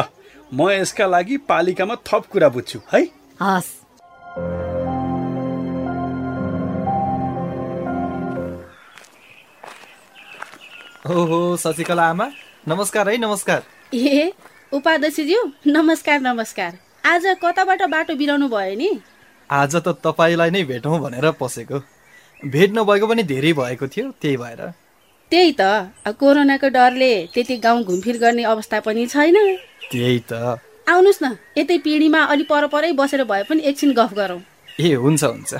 म 0.53 0.69
यसका 0.69 1.05
लागि 1.07 1.37
पालिकामा 1.49 1.95
थप 2.05 2.23
कुरा 2.31 2.49
बुझ्छु 2.49 2.79
है? 2.93 3.01
हस्। 3.41 4.72
ओहो 11.03 11.37
शशिकला 11.59 12.03
आमा 12.09 12.25
नमस्कार 12.67 13.09
है 13.09 13.15
नमस्कार। 13.17 13.61
ए 13.93 14.31
उपाध्यक्षज्यू 14.73 15.39
नमस्कार 15.67 16.19
नमस्कार। 16.21 16.77
आज 17.05 17.25
कताबाट 17.43 17.81
बाटो 17.91 18.15
बिराउनु 18.15 18.47
भयो 18.47 18.75
नि? 18.79 18.89
आज 19.49 19.75
त 19.75 19.87
तपाईँलाई 19.99 20.49
नै 20.55 20.63
भेटौँ 20.63 20.99
भनेर 21.03 21.27
पसेको। 21.35 21.79
भेट 22.43 22.71
नभएको 22.71 23.07
पनि 23.07 23.23
धेरै 23.23 23.51
भएको 23.51 23.87
थियो 23.87 24.11
त्यही 24.15 24.37
भएर। 24.37 24.61
त्यही 25.31 25.51
त। 25.59 25.61
कोरोनाको 26.07 26.67
डरले 26.71 27.11
त्यति 27.35 27.57
गाउँ 27.59 27.83
घुमफिर 27.83 28.17
गर्ने 28.23 28.43
अवस्था 28.47 28.79
पनि 28.87 29.05
छैन। 29.11 29.37
त्यही 29.91 30.19
त। 30.31 30.33
आउनुहोस् 30.87 31.23
न 31.23 31.35
यतै 31.59 31.77
पिँढीमा 31.83 32.21
अलि 32.31 32.43
पर 32.47 32.67
परै 32.71 32.91
बसेर 32.95 33.27
भए 33.27 33.43
पनि 33.43 33.59
एकछिन 33.59 33.91
गफ 33.91 34.13
गरौँ। 34.15 34.41
ए 34.79 34.95
हुन्छ 34.95 35.23
हुन्छ। 35.23 35.51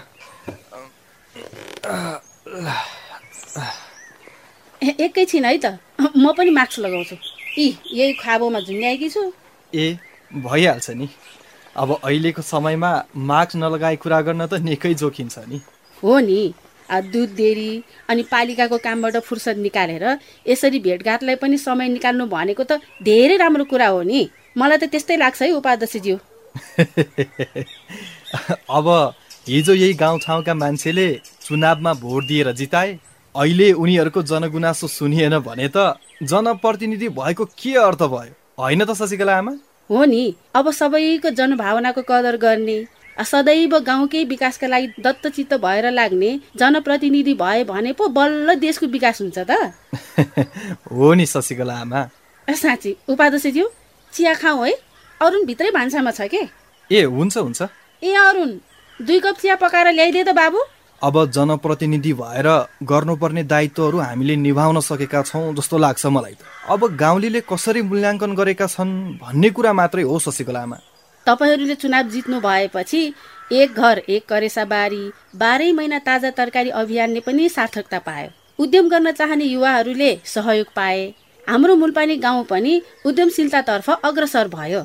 एकैछिन 4.84 5.46
है 5.46 5.58
त। 5.58 5.80
म 6.18 6.34
पनि 6.38 6.52
मास्क 6.52 6.80
लगाउँछु। 6.80 7.16
यी 7.58 7.78
यही 7.94 8.14
खाबोमा 8.14 8.60
झुन्ड्याएकी 8.60 9.10
छु। 9.10 9.32
ए 9.74 9.98
भइहाल्छ 10.36 10.90
नि। 10.90 11.10
अब 11.78 12.00
अहिलेको 12.04 12.42
समयमा 12.42 13.04
मास्क 13.16 13.56
नलगाई 13.56 13.96
कुरा 13.96 14.22
गर्न 14.22 14.48
त 14.48 14.54
निकै 14.62 14.94
जोखिम 14.94 15.30
छ 15.30 15.40
नि। 15.48 15.62
हो 16.04 16.20
नि। 16.20 16.54
दुध 16.94 17.36
डेरी 17.36 17.84
अनि 18.10 18.24
पालिकाको 18.32 18.78
कामबाट 18.78 19.18
फुर्सद 19.18 19.58
निकालेर 19.58 20.18
यसरी 20.48 20.80
भेटघाटलाई 20.80 21.36
पनि 21.36 21.58
समय 21.58 21.90
निकाल्नु 21.90 22.28
भनेको 22.28 22.64
त 22.64 22.80
धेरै 23.04 23.38
राम्रो 23.38 23.66
कुरा 23.66 23.88
हो 23.88 24.04
नि। 24.04 24.30
मलाई 24.58 24.78
त 24.78 24.84
त्यस्तै 24.92 25.18
लाग्छ 25.18 25.42
है 25.42 25.52
उपाध्यक्षज्यू। 25.52 26.20
अब 28.70 29.14
हिजो 29.48 29.74
यही 29.74 29.94
गाउँठाउँका 29.94 30.54
मान्छेले 30.54 31.22
चुनावमा 31.42 31.94
भोट 31.94 32.26
दिएर 32.26 32.52
जिताए। 32.52 33.00
अहिले 33.36 33.72
उनीहरूको 33.74 34.22
जनगुनासो 34.22 34.88
सुनिएन 34.88 35.38
भने 35.40 35.68
त 35.76 35.98
जनप्रतिनिधि 36.22 37.08
भएको 37.10 37.46
के 37.58 37.74
अर्थ 37.82 38.02
भयो? 38.06 38.34
होइन 38.60 38.86
त 38.86 38.94
शशिकला 38.94 39.38
आमा? 39.38 39.52
हो 39.90 40.04
नि। 40.06 40.24
अब 40.54 40.70
सबैको 40.72 41.30
जनभावनाको 41.30 42.02
कदर 42.02 42.38
गर्ने 42.38 42.78
सदैव 43.18 43.74
गाउँकै 43.80 44.24
विकासका 44.26 44.68
लागि 44.68 44.88
दत्तचित्त 45.02 45.54
भएर 45.66 45.90
लाग्ने 45.92 46.30
जनप्रतिनिधि 46.58 47.34
भए 47.34 47.64
भने 47.64 47.94
पो 47.98 48.08
बल्ल 48.14 48.56
देशको 48.62 48.86
विकास 48.88 49.22
हुन्छ 49.22 49.40
त। 49.50 49.74
हो 50.94 51.14
नि 51.14 51.26
शशिकला 51.26 51.74
आमा। 51.74 52.02
ए, 52.48 52.54
साँच्ची 52.54 52.96
उपाध्यक्षज्यू 53.10 53.66
चिया 54.14 54.34
खाउँ 54.34 54.66
है? 54.66 54.74
अरुण 55.22 55.46
भित्रै 55.46 55.72
भान्सामा 55.72 56.12
छ 56.12 56.30
के? 56.30 56.46
ए 56.92 57.04
हुन्छ 57.10 57.38
हुन्छ। 57.38 57.62
ए 58.04 58.14
अरुण 58.14 58.50
दुई 59.02 59.20
कप 59.20 59.38
चिया 59.42 59.56
पकाएर 59.58 59.94
ल्याइदिए 59.94 60.24
त 60.24 60.38
बाबु। 60.38 60.62
अब 61.04 61.16
जनप्रतिनिधि 61.32 62.14
भएर 62.14 62.48
गर्नुपर्ने 62.88 63.44
दायित्वहरू 63.44 63.98
हामीले 64.00 64.36
निभाउन 64.36 64.80
सकेका 64.80 65.22
छौँ 65.22 65.54
जस्तो 65.56 65.78
लाग्छ 65.78 66.06
मलाई 66.06 66.34
त। 66.34 66.42
अब 66.70 66.96
गाउँले 66.96 67.42
कसरी 67.50 67.82
मूल्याङ्कन 67.82 68.36
गरेका 68.36 68.68
छन् 68.68 68.94
भन्ने 69.20 69.50
कुरा 69.50 69.74
मात्रै 69.74 70.04
हो 70.04 70.20
शशिकलामा 70.20 70.78
तपाईँहरूले 71.28 71.76
चुनाव 71.76 72.08
जित्नु 72.08 72.40
भएपछि 72.40 73.02
एक 73.52 73.74
घर 73.76 73.98
एक 74.10 74.26
करेसा 74.30 74.66
बारी 74.66 75.04
बाह्रै 75.36 75.72
महिना 75.72 76.00
ताजा 76.00 76.32
तरकारी 76.40 76.70
अभियानले 76.72 77.20
पनि 77.20 77.50
सार्थकता 77.50 78.00
पायो। 78.00 78.30
उद्यम 78.60 78.90
गर्न 78.90 79.12
चाहने 79.12 79.46
युवाहरूले 79.46 80.12
सहयोग 80.26 80.68
पाए। 80.76 81.04
हाम्रो 81.48 81.76
मुलपानी 81.76 82.18
गाउँ 82.18 82.44
पनि 82.46 82.82
उद्यमशीलतातर्फ 83.06 83.90
अग्रसर 83.90 84.48
भयो। 84.48 84.82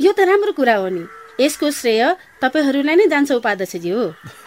यो 0.00 0.12
त 0.12 0.20
राम्रो 0.26 0.52
कुरा 0.52 0.76
हो 0.76 0.88
नि। 0.88 1.06
यसको 1.40 1.70
श्रेय 1.70 2.02
तपाईँहरूलाई 2.42 2.96
नै 2.96 3.06
जान्छ 3.06 3.32
उपाध्यक्षज्यू 3.32 3.98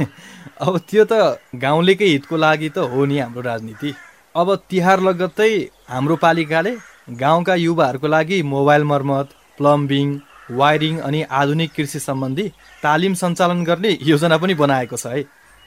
अब 0.57 0.77
त्यो 0.89 1.03
त 1.11 1.13
गाउँलेकै 1.55 2.05
हितको 2.05 2.35
लागि 2.37 2.69
त 2.69 2.77
हो 2.91 3.05
नि 3.05 3.17
हाम्रो 3.19 3.41
राजनीति। 3.41 3.93
अब 4.35 4.47
तिहार 4.69 4.99
लगत्तै 5.01 5.51
हाम्रो 5.89 6.15
पालिकाले 6.15 6.71
गाउँका 7.19 7.55
युवाहरूको 7.55 8.07
लागि 8.07 8.41
मोबाइल 8.43 8.83
मर्मत 8.83 9.27
प्लम्बिङ 9.57 10.07
वायरिङ 10.51 10.99
अनि 10.99 11.21
आधुनिक 11.39 11.71
कृषि 11.75 11.99
सम्बन्धी 11.99 12.45
तालिम 12.83 13.13
सञ्चालन 13.13 13.63
गर्ने 13.63 13.91
योजना 14.01 14.37
पनि 14.37 14.53
बनाएको 14.61 14.97
छ 14.97 15.05
है। 15.07 15.23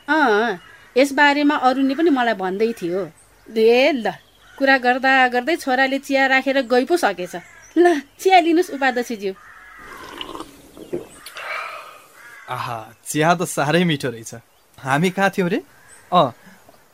अँ 0.08 0.58
यसबारेमा 0.96 1.56
अरूले 1.68 1.94
पनि 1.94 2.10
मलाई 2.10 2.34
भन्दै 2.34 2.72
थियो। 2.80 3.02
ए 3.46 3.92
ल 3.92 4.16
कुरा 4.58 4.76
गर्दा 4.78 5.12
गर्दै 5.28 5.56
छोराले 5.56 5.98
चिया 5.98 6.26
राखेर 6.32 6.62
गइ 6.72 6.84
पो 6.84 6.96
सकेछ। 6.96 7.34
ल 7.76 8.00
चिया 8.20 8.40
लिनुहोस् 8.40 8.74
उपाध्यक्षज्यू। 8.76 9.32
आहा 12.48 12.78
चिया 13.04 13.34
त 13.34 13.42
साह्रै 13.44 13.84
मिठो 13.84 14.10
रहेछ। 14.10 14.34
हामी 14.78 15.10
कहाँ 15.10 15.30
थियौँ 15.30 15.48
रे? 15.50 15.62
अँ 16.12 16.32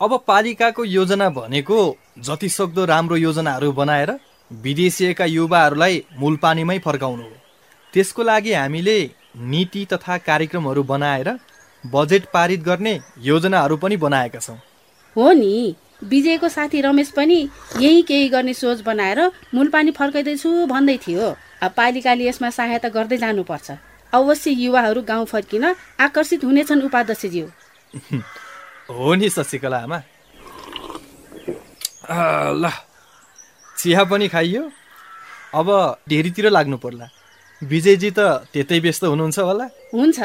अब 0.01 0.19
पालिकाको 0.27 0.85
योजना 0.85 1.29
भनेको 1.29 1.79
जति 2.19 2.49
सक्दो 2.49 2.85
राम्रो 2.85 3.17
योजनाहरू 3.17 3.71
बनाएर 3.73 4.11
विदेशिएका 4.51 5.25
युवाहरूलाई 5.25 6.03
मूलपानीमै 6.17 6.77
फर्काउनु 6.79 7.23
हो। 7.23 7.31
त्यसको 7.93 8.23
लागि 8.23 8.53
हामीले 8.53 8.97
नीति 9.51 9.85
तथा 9.93 10.17
कार्यक्रमहरू 10.19 10.83
बनाएर 10.83 11.29
बजेट 11.83 12.25
पारित 12.33 12.61
गर्ने 12.63 12.99
योजनाहरू 13.21 13.77
पनि 13.77 13.97
बनाएका 13.97 14.39
छौँ। 14.39 14.57
हो 15.15 15.31
नि 15.33 15.75
विजयको 16.03 16.49
साथी 16.49 16.81
रमेश 16.81 17.09
पनि 17.11 17.39
यही 17.79 18.01
केही 18.01 18.29
गर्ने 18.29 18.53
सोच 18.53 18.81
बनाएर 18.81 19.19
मूलपानी 19.53 19.91
फर्काइँदैछु 19.91 20.65
भन्दै 20.67 20.97
थियो। 20.97 21.35
पालिकाले 21.77 22.27
यसमा 22.27 22.49
सहायता 22.49 22.89
गर्दै 22.89 23.17
जानुपर्छ। 23.17 23.71
अवश्य 24.13 24.51
युवाहरू 24.51 25.01
गाउँ 25.01 25.25
फर्किन 25.25 25.73
आकर्षित 25.99 26.43
हुनेछन् 26.43 26.81
उपाध्यक्षज्यू। 26.83 27.45
हो 27.93 29.13
नि 29.15 29.29
शशिकला 29.29 29.77
आमा 29.85 29.99
ल 32.61 32.69
चिया 33.77 34.03
पनि 34.11 34.27
खाइयो? 34.27 34.63
अब 35.55 35.67
डेरीतिर 36.09 36.49
लाग्नु 36.49 36.77
पर्ला। 36.77 37.07
विजयजी 37.61 38.09
त 38.17 38.19
त्यतै 38.53 38.79
व्यस्त 38.79 39.03
हुनुहुन्छ 39.03 39.39
होला। 39.39 39.65
हुन्छ। 39.93 40.19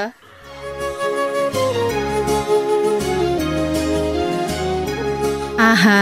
आहा 5.58 5.98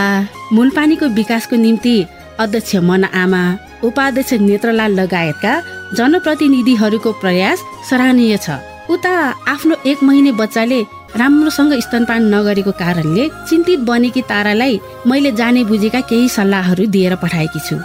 मूलपानीको 0.53 1.07
विकासको 1.19 1.57
निम्ति 1.57 1.97
अध्यक्ष 2.41 2.75
मन 2.89 3.05
आमा 3.23 3.43
उपाध्यक्ष 3.85 4.33
नेत्रलाल 4.49 4.93
लगायतका 5.01 5.53
जनप्रतिनिधिहरूको 5.97 7.11
प्रयास 7.23 7.59
सराहनीय 7.89 8.37
छ। 8.37 8.49
उता 8.91 9.15
आफ्नो 9.49 9.75
एक 9.91 9.99
महिने 10.03 10.33
बच्चाले 10.41 10.81
राम्रोसँग 11.17 11.73
स्तनपान 11.81 12.23
नगरेको 12.35 12.73
कारणले 12.79 13.29
चिन्तित 13.49 13.81
बनेकी 13.89 14.23
तारालाई 14.31 14.79
मैले 15.07 15.31
जाने 15.33 15.65
बुझेका 15.65 16.01
केही 16.11 16.29
सल्लाहहरू 16.29 16.87
दिएर 16.95 17.15
पठाएकी 17.23 17.61
छु। 17.61 17.77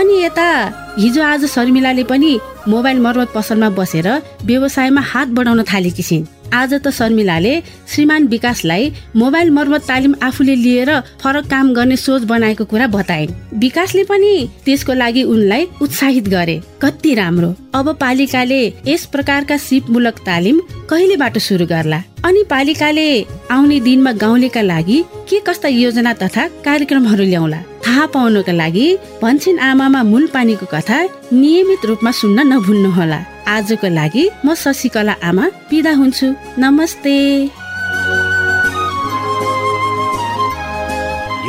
अनि 0.00 0.14
यता 0.22 0.46
हिजो 0.98 1.22
आज 1.22 1.44
शर्मिलाले 1.54 2.04
पनि 2.04 2.32
मोबाइल 2.68 2.98
मर्मत 3.00 3.32
पसलमा 3.34 3.68
बसेर 3.78 4.08
व्यवसायमा 4.48 5.00
हात 5.12 5.28
बढाउन 5.36 5.62
थालेकी 5.72 6.02
छिन्। 6.02 6.24
आज 6.52 6.74
त 6.74 6.88
शर्मिलाले 6.88 7.52
श्रीमान 7.88 8.26
विकासलाई 8.26 8.90
मोबाइल 9.16 9.50
मर्मत 9.50 9.82
तालिम 9.88 10.14
आफूले 10.22 10.54
लिएर 10.54 10.90
फरक 11.20 11.46
काम 11.46 11.72
गर्ने 11.74 11.96
सोच 11.96 12.22
बनाएको 12.24 12.64
कुरा 12.64 12.86
बताइन् 12.86 13.32
विकासले 13.60 14.04
पनि 14.04 14.32
त्यसको 14.64 14.92
लागि 14.92 15.22
उनलाई 15.22 15.66
उत्साहित 15.82 16.28
गरे। 16.28 16.60
कति 16.82 17.14
राम्रो। 17.14 17.54
अब 17.74 17.92
पालिकाले 17.96 18.60
यस 18.86 19.06
प्रकारका 19.06 19.56
सिपमूलक 19.56 20.18
तालिम 20.26 20.60
कहिलेबाट 20.90 21.38
सुरु 21.38 21.66
गर्ला? 21.66 22.02
अनि 22.24 22.44
पालिकाले 22.50 23.08
आउने 23.50 23.80
दिनमा 23.80 24.12
गाउँलेका 24.12 24.62
लागि 24.62 25.02
के 25.28 25.40
कस्ता 25.46 25.68
योजना 25.68 26.12
तथा 26.14 26.46
कार्यक्रमहरू 26.64 27.24
ल्याउला? 27.24 27.60
थाहा 27.86 28.06
पाउनको 28.06 28.52
लागि 28.52 28.86
भन्छन् 29.22 29.58
आमामा 29.58 30.02
मूल 30.02 30.26
पानीको 30.26 30.66
कथा 30.66 31.02
नियमित 31.32 31.84
रूपमा 31.86 32.10
सुन्न 32.10 32.52
नभुल्नुहोला। 32.52 33.20
आजको 33.48 33.88
लागि 33.88 34.24
म 34.44 34.54
शशिकला 34.54 35.14
आमा 35.22 35.44
बिदा 35.70 35.92
हुन्छु। 35.92 36.26
नमस्ते। 36.58 37.14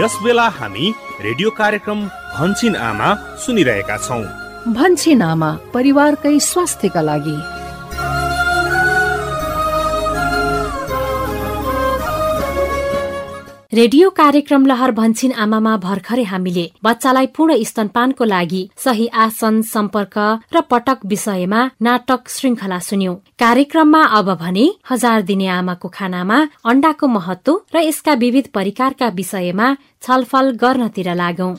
यस 0.01 0.13
बेला 0.23 0.47
हामी 0.49 0.85
रेडियो 1.21 1.49
कार्यक्रम 1.49 1.99
भन्छिन 2.37 2.75
आमा 2.75 3.09
सुनिरहेका 3.45 3.97
छौँ। 3.97 4.23
भन्छिन 4.73 5.21
आमा 5.21 5.49
परिवारकै 5.73 6.39
स्वास्थ्यका 6.39 7.01
लागि। 7.01 7.37
रेडियो 13.73 14.09
कार्यक्रम 14.09 14.65
लहर 14.65 14.91
भन्छिन 14.91 15.31
आमामा 15.43 15.75
भर्खरै 15.83 16.23
हामीले। 16.23 16.65
बच्चालाई 16.83 17.27
पूर्ण 17.35 17.55
स्तनपानको 17.63 18.23
लागि 18.23 18.59
सही 18.77 19.07
आसन 19.23 19.61
सम्पर्क 19.65 20.17
र 20.53 20.61
पटक 20.69 20.99
विषयमा 21.05 21.61
नाटक 21.81 22.29
श्रृङ्खला 22.29 22.79
सुन्यौं। 22.87 23.15
कार्यक्रममा 23.39 24.01
अब 24.19 24.29
भने 24.41 24.65
हजार 24.91 25.21
दिने 25.23 25.47
आमाको 25.55 25.89
खानामा 25.89 26.37
अण्डाको 26.65 27.07
महत्व 27.09 27.59
र 27.73 27.83
यसका 27.87 28.13
विविध 28.21 28.53
परिकारका 28.53 29.07
विषयमा 29.17 29.73
छलफल 30.01 30.51
गर्नतिर 30.61 31.13
लागौं। 31.15 31.51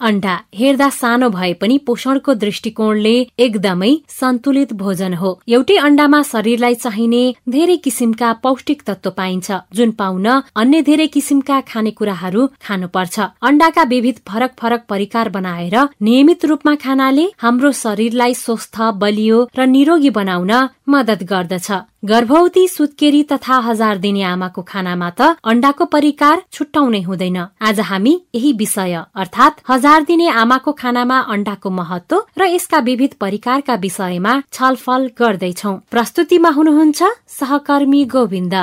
अण्डा 0.00 0.34
हेर्दा 0.54 0.88
सानो 0.90 1.28
भए 1.30 1.52
पनि 1.60 1.78
पोषणको 1.86 2.34
दृष्टिकोणले 2.34 3.14
एकदमै 3.38 3.92
सन्तुलित 4.10 4.72
भोजन 4.72 5.14
हो। 5.14 5.30
एउटै 5.48 5.76
अण्डामा 5.76 6.20
शरीरलाई 6.22 6.74
चाहिने 6.74 7.22
धेरै 7.48 7.76
किसिमका 7.84 8.32
पौष्टिक 8.42 8.82
तत्व 8.86 9.10
पाइन्छ 9.10 9.52
जुन 9.74 9.90
पाउन 10.00 10.26
अन्य 10.56 10.82
धेरै 10.82 11.06
किसिमका 11.06 11.60
खानेकुराहरू 11.68 12.46
खानुपर्छ। 12.62 13.20
अण्डाका 13.42 13.82
विविध 13.88 14.20
फरक 14.28 14.54
फरक 14.60 14.84
परिकार 14.88 15.28
बनाएर 15.28 15.76
नियमित 16.02 16.44
रूपमा 16.44 16.74
खानाले 16.84 17.26
हाम्रो 17.38 17.72
शरीरलाई 17.72 18.34
स्वस्थ 18.34 18.80
बलियो 19.02 19.42
र 19.58 19.66
निरोगी 19.66 20.10
बनाउन 20.10 20.52
मदत 20.88 21.22
गर्दछ। 21.32 21.70
गर्भवती 22.02 22.66
सुत्केरी 22.68 23.22
तथा 23.22 23.56
हजार 23.58 23.98
दिने 23.98 24.22
आमाको 24.22 24.62
खानामा 24.62 25.08
त 25.10 25.28
अण्डाको 25.44 25.84
परिकार 25.84 26.42
छुट्याउनै 26.52 27.00
हुँदैन। 27.00 27.38
आज 27.60 27.80
हामी 27.80 28.14
यही 28.34 28.52
विषय 28.52 28.94
अर्थात् 29.16 29.60
हजार 29.68 30.02
दिने 30.02 30.28
आमाको 30.36 30.72
खानामा 30.72 31.18
अण्डाको 31.34 31.70
महत्व 31.70 32.22
र 32.38 32.46
यसका 32.46 32.78
विविध 32.78 33.14
परिकारका 33.20 33.74
विषयमा 33.82 34.40
छलफल 34.52 35.10
गर्दैछौ। 35.18 35.76
प्रस्तुतिमा 35.90 36.50
हुनुहुन्छ 36.50 37.02
सहकर्मी 37.32 38.04
गोविन्द। 38.06 38.54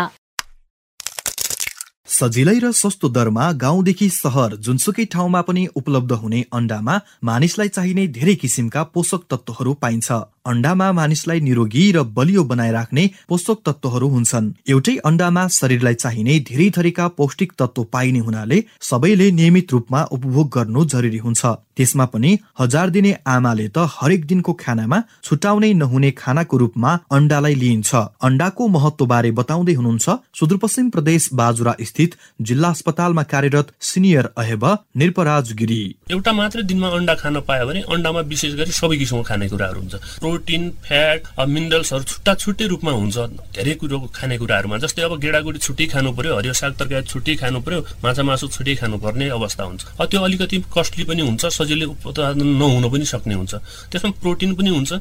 सजिलै 2.14 2.58
र 2.60 2.70
सस्तो 2.74 3.10
दरमा 3.10 3.46
गाउँदेखि 3.58 4.08
सहर 4.16 4.56
जुनसुकै 4.66 5.06
ठाउँमा 5.14 5.42
पनि 5.48 5.64
उपलब्ध 5.76 6.12
हुने 6.22 6.42
अण्डामा 6.54 6.96
मानिसलाई 7.24 7.70
चाहिने 7.70 8.04
धेरै 8.18 8.36
किसिमका 8.36 8.84
पोषक 8.94 9.22
तत्वहरू 9.32 9.74
पाइन्छ। 9.82 10.22
अण्डामा 10.46 10.88
मानिसलाई 10.92 11.40
निरोगी 11.40 11.84
र 11.92 12.04
बलियो 12.16 12.44
बनाइराख्ने 12.44 13.04
पोषक 13.30 13.58
तत्वहरू 13.66 14.08
हुन्छन्। 14.16 14.52
एउटै 14.70 14.96
अण्डामा 15.10 15.44
शरीरलाई 15.58 15.96
चाहिने 16.04 16.34
धेरै 16.50 16.70
थरीका 16.78 17.08
पौष्टिक 17.18 17.52
तत्व 17.60 17.84
पाइने 17.94 18.20
हुनाले 18.20 18.58
सबैले 18.90 19.28
नियमित 19.32 19.74
रूपमा 19.74 20.02
उपभोग 20.16 20.48
गर्नु 20.56 20.86
जरुरी 20.94 21.20
हुन्छ। 21.26 21.42
त्यसमा 21.78 22.06
पनि 22.06 22.32
हजार 22.60 22.88
दिने 22.96 23.12
आमाले 23.28 23.68
त 23.68 23.88
हरेक 23.96 24.26
दिनको 24.30 24.54
खानामा 24.62 24.98
छुटाउनै 25.24 25.72
नहुने 25.74 26.12
खानाको 26.22 26.56
रूपमा 26.58 26.92
अण्डालाई 27.12 27.56
लिइन्छ। 27.64 27.92
अण्डाको 28.22 28.68
महत्व 28.76 29.06
बारे 29.14 29.32
बताउँदै 29.40 29.74
हुनुहुन्छ 29.74 30.06
सुदूरपश्चिम 30.40 30.90
प्रदेश 30.90 31.30
बाजुरा 31.34 31.74
स्थित 31.82 32.03
जिल्ला 32.42 32.70
अस्पतालमा 32.70 33.24
कार्यरत 33.24 33.68
सिनियर 33.82 34.26
अहेब 34.38 34.64
निरपराज 34.98 35.54
गिरी 35.54 35.82
एउटा 36.12 36.32
मात्रै 36.34 36.64
दिनमा 36.64 36.88
अण्डा 36.98 37.14
खान 37.16 37.40
पायो 37.48 37.68
भने 37.68 37.82
अण्डामा 37.88 38.22
विशेष 38.32 38.54
गरी 38.56 38.72
सबै 38.72 38.98
किसिमको 38.98 39.24
खानेकुराहरू 39.24 39.80
हुन्छ। 39.80 39.96
प्रोटिन 40.20 40.70
फ्याट 40.84 41.22
मिनरल्सहरू 41.48 42.04
छुट्टा 42.04 42.34
छुट्टै 42.36 42.66
रूपमा 42.68 42.92
हुन्छ। 42.92 43.18
धेरै 43.56 43.74
कुरो 43.82 44.00
खानेकुराहरूमा 44.16 44.78
जस्तै 44.84 45.02
अब 45.04 45.14
गेडागुडी 45.24 45.60
छुट्टै 45.60 45.86
खानु 45.94 46.12
पर्यो 46.18 46.38
हरियो 46.38 46.54
साग 46.54 46.74
तरकारी 46.80 47.06
छुट्टै 47.12 47.36
खानु 47.42 47.60
पर्यो 47.62 47.80
माछा 48.04 48.24
मासु 48.24 48.48
छुट्टै 48.48 48.76
खानुपर्ने 48.82 49.30
अवस्था 49.30 49.64
हुन्छ। 49.64 49.82
त्यो 50.12 50.22
अलिकति 50.22 50.58
कस्टली 50.76 51.04
पनि 51.10 51.22
हुन्छ 51.22 51.46
सजिलै 51.46 51.86
उत्पादन 51.86 52.48
नहुन 52.62 52.84
पनि 52.90 53.06
सक्ने 53.06 53.36
हुन्छ। 53.36 53.54
त्यसमा 53.92 54.12
प्रोटिन 54.22 54.56
पनि 54.56 54.70
हुन्छ। 54.70 54.92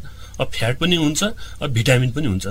फ्याट 0.44 0.78
पनि 0.78 0.96
हुन्छ 0.96 1.24
भिटामिन 1.70 2.10
पनि 2.12 2.26
हुन्छ। 2.26 2.46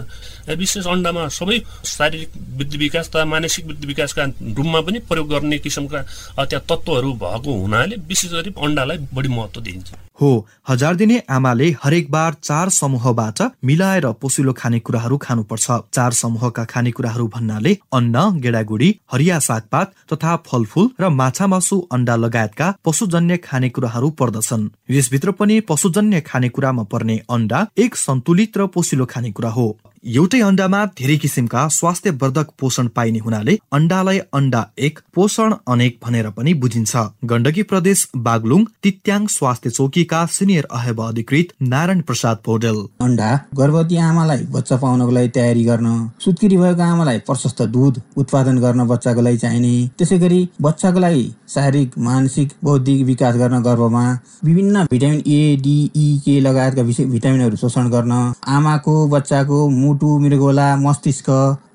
विशेष 0.58 0.88
अन्डामा 0.88 1.28
सबै 1.30 1.58
शारीरिक 1.86 2.30
वृद्धि 2.58 2.78
विकास 2.78 3.10
तथा 3.10 3.26
मानसिक 3.26 3.66
वृद्धि 3.66 3.88
विकासका 3.88 4.24
रूपमा 4.58 4.82
पनि 4.82 5.00
प्रयोग 5.10 5.30
गर्ने 5.30 5.58
किसिमका 5.58 6.02
त्यहाँ 6.40 6.66
तत्त्वहरू 6.70 7.14
भएको 7.16 7.52
हुनाले 7.62 7.96
विशेष 8.08 8.32
गरी 8.32 8.54
अन्डालाई 8.60 8.98
बढी 9.14 9.30
महत्त्व 9.30 9.62
दिइन्छ। 9.62 9.90
हो। 10.20 10.48
हजार 10.70 10.96
दिने 10.96 11.18
आमाले 11.30 11.70
हरेक 11.84 12.10
बार 12.12 12.34
चार 12.44 12.70
समूहबाट 12.70 13.42
मिलाएर 13.66 14.06
पोसिलो 14.22 14.54
खानेकुराहरू 14.54 15.18
खानुपर्छ। 15.18 15.72
चार 15.94 16.12
समूहका 16.12 16.66
खानेकुराहरू 16.66 17.28
भन्नाले 17.28 17.78
अन्न 17.94 18.40
गेडागुडी 18.40 18.90
हरिया 19.12 19.40
सागपात 19.40 19.94
तथा 20.14 20.36
फलफूल 20.46 20.90
र 21.00 21.10
माछा 21.12 21.48
मासु 21.48 21.80
अन्डा 21.92 22.16
लगायतका 22.16 22.74
पशुजन्य 22.86 23.38
खानेकुराहरू 23.38 24.10
पर्दछन्। 24.10 24.70
यसभित्र 24.92 25.32
पनि 25.32 25.60
पशुजन्य 25.62 26.22
खानेकुरामा 26.22 26.84
पर्ने 26.84 27.22
अन्डा 27.30 27.68
एक 27.78 27.96
सन्तुलित 27.98 28.58
र 28.58 28.68
पोसिलो 28.68 29.06
खानेकुरा 29.06 29.50
हो। 29.50 29.68
एउटै 30.04 30.40
अण्डामा 30.42 30.78
धेरै 31.00 31.16
किसिमका 31.24 31.64
स्वास्थ्यवर्धक 31.70 32.48
पोषण 32.60 32.88
पाइने 32.94 33.20
हुनाले 33.20 33.54
अण्डालाई 33.78 34.20
अण्डा 34.34 34.62
एक 34.86 35.00
पोषण 35.16 35.54
अनेक 35.74 35.98
भनेर 36.06 36.30
पनि 36.38 36.54
बुझिन्छ। 36.62 37.04
गण्डकी 37.32 37.64
प्रदेश 37.72 38.00
बागलुङ 38.28 38.64
तित्याङ 38.84 39.28
स्वास्थ्य 39.34 39.70
चौकीका 39.70 40.22
सिनियर 40.38 40.68
अहेब 40.78 41.02
अधिकृत 41.02 41.54
नारायण 41.64 42.02
प्रसाद 42.08 42.38
पौडेल। 42.46 42.80
अण्डा 43.02 43.30
गर्भवती 43.60 43.98
आमालाई 44.08 44.42
बच्चा 44.56 44.78
पाउनको 44.86 45.12
लागि 45.18 45.30
तयारी 45.36 45.64
गर्न 45.66 45.94
सुत्केरी 46.26 46.58
भएको 46.64 46.84
आमालाई 46.88 47.20
प्रशस्त 47.30 47.62
दुध 47.76 48.02
उत्पादन 48.24 48.58
गर्न 48.66 48.88
बच्चाको 48.94 49.22
लागि 49.22 49.38
चाहिने 49.46 49.76
त्यसै 50.00 50.18
गरी 50.26 50.42
बच्चाको 50.70 51.06
लागि 51.06 51.24
शारीरिक 51.54 51.98
मानसिक 52.08 52.58
बौद्धिक 52.64 53.06
विकास 53.12 53.36
गर्न 53.44 53.62
गर्भमा 53.70 54.04
विभिन्न 54.50 54.84
भिटामिन 54.92 55.22
ए 55.28 55.40
डिई 55.64 56.10
के 56.26 56.40
लगायतका 56.50 56.90
भिटामिनहरू 57.16 57.64
शोषण 57.64 57.90
गर्न 57.96 58.20
आमाको 58.58 58.98
बच्चाको 59.16 59.62
मुटु 59.92 60.18
मृगोला 60.24 60.68
मस्तिष्क 60.80 61.30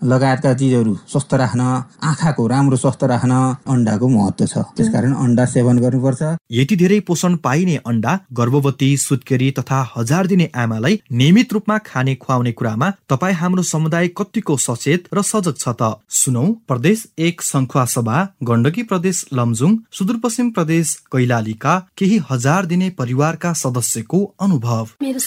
लगायतका 0.05 0.53
चिजहरू 0.55 0.95
स्वस्थ 1.13 1.33
राख्न 1.35 1.61
आँखाको 2.09 2.47
राम्रो 2.47 2.77
स्वस्थ 2.77 3.03
राख्न 3.13 3.33
अन्डाको 3.69 4.09
महत्व 4.09 4.45
छ। 4.47 4.65
त्यसकारण 4.77 5.13
अन्डा 5.15 5.45
सेवन 5.45 5.79
गर्नुपर्छ। 5.85 6.23
यति 6.53 6.77
धेरै 6.77 6.99
पोषण 7.09 7.37
पाइने 7.45 7.77
अन्डा 7.87 8.13
गर्भवती 8.39 8.91
सुत्केरी 8.97 9.51
तथा 9.59 9.79
हजार 9.97 10.27
दिने 10.27 10.49
आमालाई 10.57 11.01
नियमित 11.13 11.53
रूपमा 11.53 11.77
खाने 11.89 12.15
खुवाउने 12.15 12.53
कुरामा 12.53 12.91
तपाईँ 13.11 13.35
हाम्रो 13.35 13.63
समुदाय 13.65 14.09
कतिको 14.19 14.57
सचेत 14.57 15.09
र 15.15 15.23
सजग 15.23 15.57
छ 15.59 15.75
त? 15.81 15.83
सुनौ 16.21 16.47
प्रदेश 16.69 17.07
एक 17.19 17.43
संखुवा 17.43 17.85
सभा 17.95 18.17
गण्डकी 18.49 18.83
प्रदेश 18.93 19.25
लमजुङ 19.33 19.77
सुदूरपश्चिम 19.93 20.51
प्रदेश 20.51 20.95
कैलालीका 21.13 21.75
केही 21.99 22.21
हजार 22.31 22.67
दिने 22.67 22.91
परिवारका 23.01 23.53
सदस्यको 23.63 24.23
अनुभव। 24.41 24.85
मेरो 25.03 25.21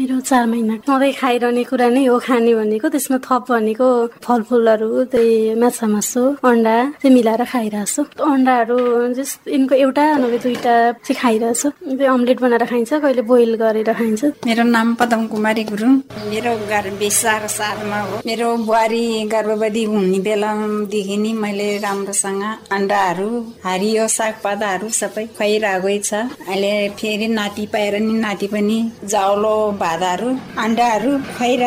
मेरो 0.00 0.20
चार 0.20 0.46
महिना। 0.46 0.76
सधैँ 0.86 1.12
खाइरहने 1.14 1.64
कुरा 1.80 1.96
नै 1.96 2.04
हो 2.12 2.16
खाने 2.20 2.52
भनेको 2.60 2.86
त्यसमा 2.92 3.18
थप 3.24 3.42
भनेको 3.48 3.88
फलफुलहरू 4.20 4.88
त्यही 5.12 5.56
माछा 5.56 5.86
मासु 5.88 6.20
अन्डा 6.44 6.76
चाहिँ 7.00 7.12
मिलाएर 7.16 7.42
खाइरहेको 7.52 7.88
छु 7.88 8.02
अन्डाहरू 8.20 8.76
जस्ट 9.16 9.48
यिनको 9.48 9.74
एउटा 9.84 10.04
नभए 10.20 10.38
दुईटा 10.44 10.74
चाहिँ 11.00 11.16
खाइरहेछु। 11.22 11.68
त्यो 11.96 12.12
अम्लेट 12.12 12.38
बनाएर 12.44 12.64
खाइन्छ 12.68 12.90
कहिले 13.00 13.22
बोइल 13.30 13.52
गरेर 13.62 13.88
खाइन्छ। 13.96 14.22
मेरो 14.44 14.62
नाम 14.76 14.88
पदम 15.00 15.22
कुमारी 15.32 15.64
गुरुङ 15.72 15.92
मेरो 16.28 16.52
घर 16.68 16.84
बेसार 17.00 17.46
सालमा 17.48 18.00
हो। 18.08 18.20
मेरो 18.28 18.48
बुहारी 18.68 19.04
गर्भवती 19.32 19.84
हुने 19.88 20.18
बेलादेखि 20.20 21.16
नि 21.16 21.32
मैले 21.32 21.70
राम्रोसँग 21.86 22.44
अन्डाहरू 22.76 23.30
हरियो 23.64 24.04
सागपाताहरू 24.18 24.88
सबै 25.00 25.24
खुवाइरहेकै 25.32 25.96
छ। 26.04 26.12
अहिले 26.44 26.74
फेरि 27.00 27.28
नाति 27.38 27.64
पाएर 27.72 27.94
नि 28.04 28.14
नाति 28.20 28.46
पनि 28.52 28.78
जाउलो 29.12 29.56
भादाहरू 29.80 30.28
अन्डाहरू 30.66 31.12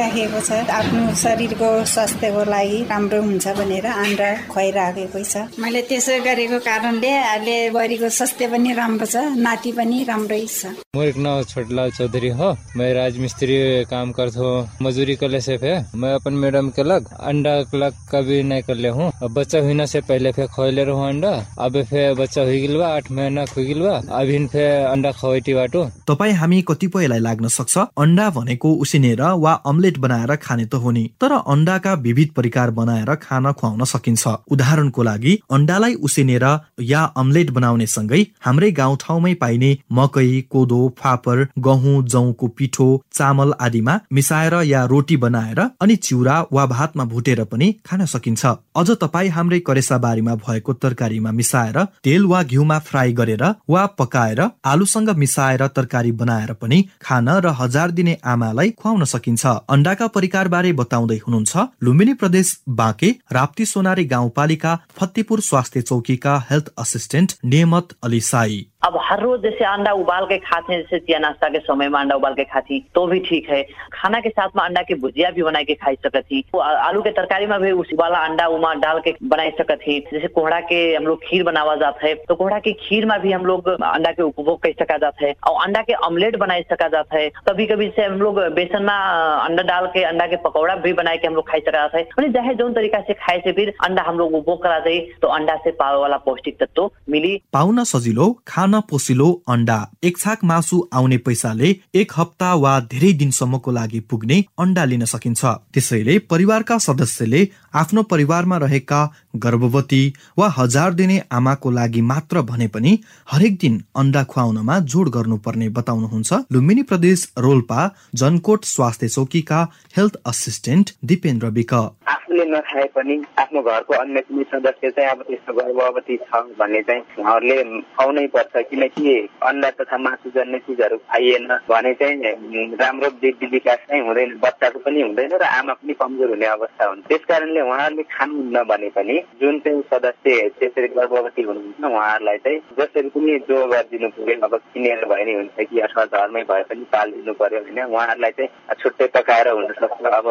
खुवाइराखेको 0.03 0.39
छ। 0.43 0.51
आफ्नो 0.67 1.15
शरीरको 1.15 1.67
स्वास्थ्यको 1.87 2.43
लागि 2.43 2.79
राम्रो 2.91 3.19
हुन्छ 3.23 3.47
भनेर 3.55 3.85
अन्डा 3.87 4.29
खुवाइराखेको 4.51 5.19
छ। 5.23 5.35
मैले 5.55 5.81
त्यसो 5.87 6.13
गरेको 6.27 6.59
कारणले 6.59 7.11
अहिले 7.31 7.57
बुहारीको 7.71 8.09
स्वास्थ्य 8.11 8.47
पनि 8.51 8.73
राम्रो 8.75 9.05
छ 9.07 9.15
नाति 9.39 9.71
पनि 9.71 10.03
राम्रै 10.03 10.43
छ। 10.43 10.75
मेरा 10.91 11.21
नाम 11.23 11.43
छोटलाल 11.47 11.91
चौधरी 11.95 12.29
हो। 12.35 12.49
मैं 12.75 12.93
राजमिस्त्री 12.93 13.55
काम 13.87 14.11
करता 14.11 14.39
हूँ 14.39 14.83
मजदूरी 14.83 15.15
करने 15.15 15.39
से 15.39 15.55
मैं 15.95 16.13
अपन 16.13 16.33
मैडम 16.43 16.69
के 16.75 16.83
लग 16.83 17.07
अंडा 17.23 17.55
लग 17.73 17.93
कभी 18.11 18.43
नहीं 18.43 18.61
कर 18.67 18.75
ले 18.75 18.89
हूँ 18.89 19.11
बच्चा 19.31 19.59
होने 19.63 19.87
से 19.87 20.01
पहले 20.03 20.31
फिर 20.35 20.47
खोले 20.51 20.83
रहूँ 20.83 21.07
अंडा 21.07 21.31
अब 21.63 21.81
फिर 21.89 22.13
बच्चा 22.19 22.41
हुई 22.43 22.59
गिलवा 22.61 22.87
आठ 22.95 23.11
महीना 23.11 23.45
खुई 23.45 23.65
गिलवा 23.65 23.95
अभी 24.19 24.37
फिर 24.47 24.67
अंडा 24.83 25.11
खवाइटी 25.13 25.53
बाटो। 25.53 25.85
तपाईँ 26.07 26.33
हामी 26.33 26.61
कतिपयलाई 26.67 27.19
लाग्न 27.19 27.47
सक्छ? 27.47 27.77
अन्डा 27.97 28.29
भनेको 28.29 28.73
उसिनेर 28.83 29.21
वा 29.43 29.53
अम्लेट 29.65 29.92
अम्लेट 29.93 29.97
बनाएर 29.99 30.35
खाने 30.35 30.65
त 30.65 30.75
हो 30.75 30.91
नि। 30.91 31.03
तर 31.21 31.31
अन्डाका 31.31 31.93
विविध 31.95 32.29
परिकार 32.35 32.71
बनाएर 32.71 33.13
खान 33.15 33.51
खुवाउन 33.53 33.83
सकिन्छ। 33.83 34.27
उदाहरणको 34.51 35.03
लागि 35.03 35.33
अन्डालाई 35.51 35.93
उसिनेर 36.01 36.45
या 36.81 37.01
अम्लेट 37.17 37.49
बनाउने 37.51 37.87
सँगै 37.87 38.21
हाम्रै 38.41 38.71
गाउँठाउँमै 38.71 39.33
पाइने 39.33 39.77
मकै 39.91 40.41
कोदो 40.49 40.81
फापर 40.99 41.47
गहुँ 41.59 42.03
जौको 42.05 42.47
पिठो 42.47 42.87
चामल 43.13 43.53
आदिमा 43.59 43.99
मिसाएर 44.11 44.53
या 44.63 44.83
रोटी 44.85 45.17
बनाएर 45.17 45.59
अनि 45.81 45.95
चिउरा 45.97 46.39
वा 46.51 46.65
भातमा 46.65 47.03
भुटेर 47.05 47.43
पनि 47.45 47.71
खान 47.85 48.05
सकिन्छ। 48.05 48.45
अझ 48.75 48.89
तपाईँ 49.01 49.29
हाम्रै 49.29 49.59
करेसा 49.59 49.97
बारीमा 49.97 50.35
भएको 50.37 50.73
तरकारीमा 50.75 51.31
मिसाएर 51.31 51.83
तेल 52.03 52.25
वा 52.25 52.43
घिउमा 52.43 52.79
फ्राई 52.81 53.13
गरेर 53.13 53.43
वा 53.69 53.85
पकाएर 53.99 54.41
आलुसँग 54.65 55.09
मिसाएर 55.17 55.67
तरकारी 55.69 56.11
बनाएर 56.13 56.53
पनि 56.61 56.83
खान 57.01 57.29
र 57.39 57.55
हजार 57.59 57.91
दिने 57.91 58.17
आमालाई 58.25 58.69
खुवाउन 58.71 59.03
सकिन्छ। 59.05 59.45
अन्डाका 59.83 60.05
परिकार 60.07 60.47
बारे 60.47 60.71
बताउँदै 60.73 61.15
हुनुहुन्छ 61.17 61.63
लुम्बिनी 61.83 62.13
प्रदेश 62.13 62.51
बाँके 62.71 63.09
राप्ती 63.31 63.65
सोनारी 63.65 64.05
गाउँपालिका 64.05 64.71
फतेपुर 64.95 65.39
स्वास्थ्य 65.41 65.81
चौकीका 65.81 66.35
हेल्थ 66.49 66.71
असिस्टेंट 66.77 67.33
नेमत 67.45 67.91
अली 68.03 68.21
साई। 68.23 68.59
अब 68.83 68.97
हर 69.01 69.21
रोज 69.21 69.41
जैसे 69.41 69.65
अंडा 69.65 69.91
उबाल 69.93 70.25
के 70.25 70.37
खाते 70.39 70.73
हैं, 70.73 70.79
जैसे 70.81 70.97
चिया 70.99 71.19
नाश्ता 71.19 71.49
के 71.49 71.59
समय 71.59 71.87
में 71.89 71.99
अंडा 71.99 72.15
उबाल 72.15 72.33
के 72.33 72.43
खाती 72.43 72.79
तो 72.95 73.05
भी 73.07 73.19
ठीक 73.19 73.49
है। 73.49 73.61
खाना 73.93 74.19
के 74.19 74.29
साथ 74.29 74.55
में 74.57 74.63
अंडा 74.63 74.81
की 74.81 74.95
भुजिया 74.95 75.29
भी 75.31 75.43
बना 75.43 75.61
के 75.63 75.73
खाई 75.75 75.95
सकत 75.97 76.23
थी। 76.23 76.43
आलू 76.59 77.01
के 77.01 77.11
तरकारी 77.11 77.45
में 77.47 77.59
भी 77.61 77.71
उस 77.73 77.89
वाला 77.99 78.17
अंडा 78.19 78.47
उमा 78.49 78.73
डाल 78.75 78.99
के 78.99 79.13
बना 79.23 79.49
सकत 79.57 79.79
थी। 79.81 79.99
जैसे 80.11 80.27
कोहड़ा 80.29 80.59
के 80.61 80.81
हम 80.95 81.03
लोग 81.03 81.23
खीर 81.23 81.43
बनावा 81.43 81.75
जाता 81.75 82.05
है 82.07 82.13
तो 82.25 82.35
कोहड़ा 82.35 82.59
की 82.59 82.73
खीर 82.79 83.05
में 83.05 83.19
भी 83.21 83.31
हम 83.31 83.45
लोग 83.45 83.69
अंडा 83.69 84.11
के 84.11 84.23
उपभोग 84.23 84.61
कर 84.63 84.73
सका 84.81 84.97
जाता 84.97 85.25
है। 85.25 85.33
और 85.47 85.61
अंडा 85.63 85.81
के 85.81 85.93
ऑमलेट 86.07 86.35
बना 86.37 86.59
सका 86.63 86.87
जाता 86.89 87.17
है। 87.17 87.29
कभी 87.47 87.65
कभी 87.67 87.89
से 87.95 88.03
हम 88.03 88.19
लोग 88.21 88.39
बेसन 88.55 88.83
में 88.83 88.93
अंडा 88.93 89.63
डाल 89.63 89.87
के, 89.87 90.03
अंडा 90.03 90.27
के 90.27 90.35
पकौड़ा 90.43 90.75
भी 90.77 90.93
बना 90.93 91.15
के 91.15 91.27
हम 91.27 91.35
लोग 91.35 91.49
खाई 91.49 91.59
सका 91.61 91.79
जाता 91.79 91.97
है। 91.97 92.31
चाहे 92.33 92.53
जो 92.55 92.69
तरीका 92.71 92.99
से 93.01 93.13
खाए 93.15 93.39
से 93.39 93.51
फिर 93.53 93.73
अंडा 93.83 94.03
हम 94.03 94.17
लोग 94.19 94.33
उपभोग 94.33 94.61
करा 94.63 94.79
जाए 94.79 94.99
तो 95.21 95.27
अंडा 95.29 95.55
से 95.63 95.71
पावे 95.73 95.99
वाला 95.99 96.17
पौष्टिक 96.19 96.57
तत्व 96.59 96.89
मिली। 97.09 97.35
पाउन 97.53 97.83
सजिलो, 97.85 98.31
खान 98.47 98.72
पोसिलो 98.81 99.29
अन्डा। 99.49 99.77
एक 100.03 100.17
छाक 100.17 100.43
मासु 100.43 100.81
आउने 100.93 101.17
पैसाले 101.17 101.75
एक 101.95 102.11
हप्ता 102.17 102.53
वा 102.55 102.79
धेरै 102.91 103.11
दिनसम्मको 103.13 103.71
लागि 103.71 103.99
पुग्ने 104.09 104.43
अन्डा 104.59 104.85
लिन 104.85 105.05
सकिन्छ। 105.05 105.45
त्यसैले 105.73 106.17
परिवारका 106.29 106.77
सदस्यले 106.77 107.47
आफ्नो 107.75 108.03
परिवारमा 108.03 108.57
रहेका 108.57 109.01
गर्भवती 109.35 110.01
वा 110.37 110.47
हजार 110.57 110.93
दिने 110.93 111.21
आमाको 111.31 111.71
लागि 111.71 112.01
मात्र 112.03 112.41
भने 112.43 112.67
पनि 112.67 112.97
हरेक 113.31 113.57
दिन 113.57 113.83
अन्डा 113.95 114.23
खुवाउनमा 114.23 114.79
जोड 114.93 115.09
गर्नुपर्ने 115.09 115.69
बताउनुहुन्छ 115.69 116.33
लुम्बिनी 116.51 116.83
प्रदेश 116.83 117.31
रोल्पा 117.37 117.89
जनकोट 118.15 118.65
स्वास्थ्य 118.65 119.07
चौकीका 119.07 119.61
हेल्थ 119.97 120.15
असिस्टेन्ट 120.25 120.91
दिपेन्द्र 121.05 121.47
विक 121.57 121.73
आफूले 121.73 122.45
नखाए 122.45 122.85
पनि 122.95 123.15
आफ्नो 123.39 123.61
घरको 123.61 123.93
अन्य 123.93 124.21
सदस्य 124.53 124.89
चाहिँ 124.91 125.09
अब 125.09 125.21
त्यस्तो 125.27 125.53
गर्भवती 125.53 126.17
छ 126.17 126.41
भने 126.59 126.81
चाहिँ 126.81 127.01
उहाँहरूले 127.19 127.63
खुवाउनै 127.63 128.25
पर्छ 128.35 128.62
किनकि 128.63 129.15
अन्डा 129.43 129.69
तथा 129.79 129.97
मासु 129.97 130.29
जन्ने 130.35 130.59
चिजहरू 130.65 130.97
खाइएन 130.97 131.47
भने 131.69 131.93
चाहिँ 131.93 132.75
राम्रो 132.81 133.09
वृद्धि 133.21 133.45
विकास 133.47 133.79
चाहिँ 133.89 134.01
हुँदैन 134.03 134.37
बच्चाको 134.43 134.79
पनि 134.85 135.01
हुँदैन 135.01 135.31
र 135.33 135.43
आमा 135.43 135.73
पनि 135.73 135.93
कमजोर 135.93 136.29
हुने 136.29 136.45
अवस्था 136.47 136.85
हुन्छ 136.85 137.07
त्यस 137.07 137.25
कारणले 137.29 137.61
उहाँहरूले 137.61 138.03
खानुहुन्न 138.13 138.63
भने 138.69 138.89
पनि। 138.95 139.17
जुन 139.41 139.59
चाहिँ 139.59 139.81
सदस्य 139.91 140.49
त्यसरी 140.59 140.87
गर्भवती 140.95 141.41
हुनुहुन्छ 141.41 141.83
उहाँहरूलाई 141.83 142.37
चाहिँ 142.37 142.59
जसरी 142.79 143.09
पनि 143.09 143.37
जो 143.49 143.57
गरिदिनु 143.67 144.09
पुग्यो 144.15 144.35
अब 144.43 144.55
किनेर 144.73 145.05
भए 145.05 145.23
नि 145.25 145.33
हुन्छ 145.33 145.67
कि 145.69 145.79
अथवा 145.79 146.05
घरमै 146.05 146.43
भए 146.49 146.63
पनि 146.69 146.85
पालिदिनु 146.93 147.33
पर्यो 147.33 147.59
होइन 147.59 147.79
उहाँहरूलाई 147.83 148.31
चाहिँ 148.31 148.75
छुट्टै 148.81 149.07
पकाएर 149.15 149.47
हुनसक्छ 149.49 150.05
अब 150.13 150.27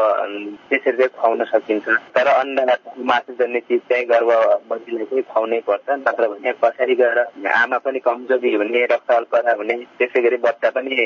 त्यसरी 0.70 0.96
चाहिँ 0.96 1.12
खुवाउन 1.16 1.44
सकिन्छ 1.52 1.88
तर 2.14 2.26
अन्डा 2.32 2.76
मासु 3.10 3.32
जन्ने 3.40 3.60
चिज 3.68 3.80
चाहिँ 3.88 4.04
गर्भवतीलाई 4.06 5.04
चाहिँ 5.04 5.22
खुवाउनै 5.22 5.60
पर्छ 5.66 5.88
नत्र 6.02 6.28
भने 6.28 6.52
पछाडि 6.62 6.94
गएर 6.94 7.18
आमा 7.52 7.78
पनि 7.84 7.98
कमजोरी 8.22 8.54
हुने 8.54 8.85
रक्त 8.87 9.11
अल्पता 9.11 9.52
हुने 9.58 9.74
त्यसै 9.98 10.20
गरी 10.22 10.37
बच्चा 10.44 10.70
पनि 10.70 10.96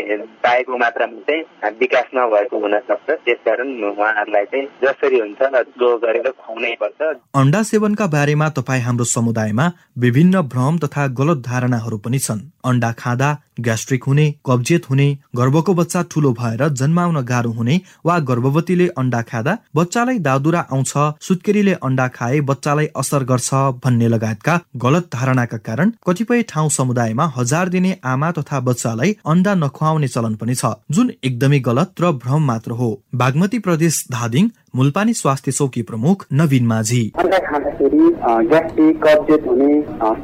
चाहेको 0.44 0.76
मात्रामा 0.76 1.20
चाहिँ 1.29 1.72
विकास 1.81 2.09
नभएको 2.16 2.59
हुन 2.61 2.79
सक्छ 2.88 3.09
त्यसकारण 3.11 3.68
उहाँहरूलाई 3.90 4.44
चाहिँ 4.52 4.66
जसरी 4.85 5.18
हुन्छ 5.18 5.40
जो 5.81 5.88
गरेर 6.05 6.29
खुवाउनै 6.31 6.74
पर्छ। 6.81 7.00
अन्डा 7.35 7.62
सेवनका 7.62 8.07
बारेमा 8.16 8.48
तपाईँ 8.59 8.83
हाम्रो 8.83 9.05
समुदायमा 9.07 9.70
विभिन्न 10.05 10.42
भ्रम 10.52 10.79
तथा 10.85 11.07
गलत 11.20 11.42
धारणाहरू 11.48 11.98
पनि 12.05 12.18
छन्। 12.18 12.40
अन्डा 12.66 12.92
खाँदा 12.98 13.31
ग्यास्ट्रिक 13.61 14.05
हुने 14.05 14.24
कब्जियत 14.46 14.88
हुने 14.90 15.07
गर्भको 15.37 15.74
बच्चा 15.74 16.02
ठुलो 16.12 16.33
भएर 16.40 16.68
जन्माउन 16.81 17.20
गाह्रो 17.24 17.50
हुने 17.50 17.81
वा 18.07 18.18
गर्भवतीले 18.31 18.87
अन्डा 18.98 19.20
खाँदा 19.31 19.57
बच्चालाई 19.76 20.18
दादुरा 20.26 20.61
आउँछ 20.72 20.92
सुत्केरीले 21.26 21.74
अन्डा 21.87 22.07
खाए 22.16 22.40
बच्चालाई 22.50 22.87
असर 22.96 23.24
गर्छ 23.31 23.50
भन्ने 23.85 24.09
लगायतका 24.09 24.59
गलत 24.85 25.09
धारणाका 25.12 25.59
कारण 25.68 25.90
कतिपय 26.07 26.42
ठाउँ 26.48 26.68
समुदायमा 26.96 27.24
हजार 27.37 27.68
दिने 27.68 27.96
आमा 28.04 28.30
तथा 28.32 28.61
बच्चालाई 28.61 29.16
अन्डा 29.26 29.54
नखुवाउने 29.54 30.09
चलन 30.09 30.35
पनि 30.35 30.54
छ 30.54 30.72
जुन 30.90 31.11
एकदमै 31.24 31.59
गलत 31.61 32.00
र 32.00 32.12
भ्रम 32.22 32.42
मात्र 32.42 32.72
हो। 32.72 32.88
बागमती 33.14 33.59
प्रदेश 33.59 33.94
धादिङ 34.12 34.48
मुलपानी 34.76 35.12
स्वास्थ्य 35.14 35.52
चौकी 35.52 35.82
प्रमुख 35.88 36.24
नवीन 36.38 36.66
माझी। 36.66 37.02
खाँदाखेरि 37.16 38.08
ग्यास्ट्रिक 38.48 38.96
कब्जियत 39.04 39.46
हुने 39.48 39.68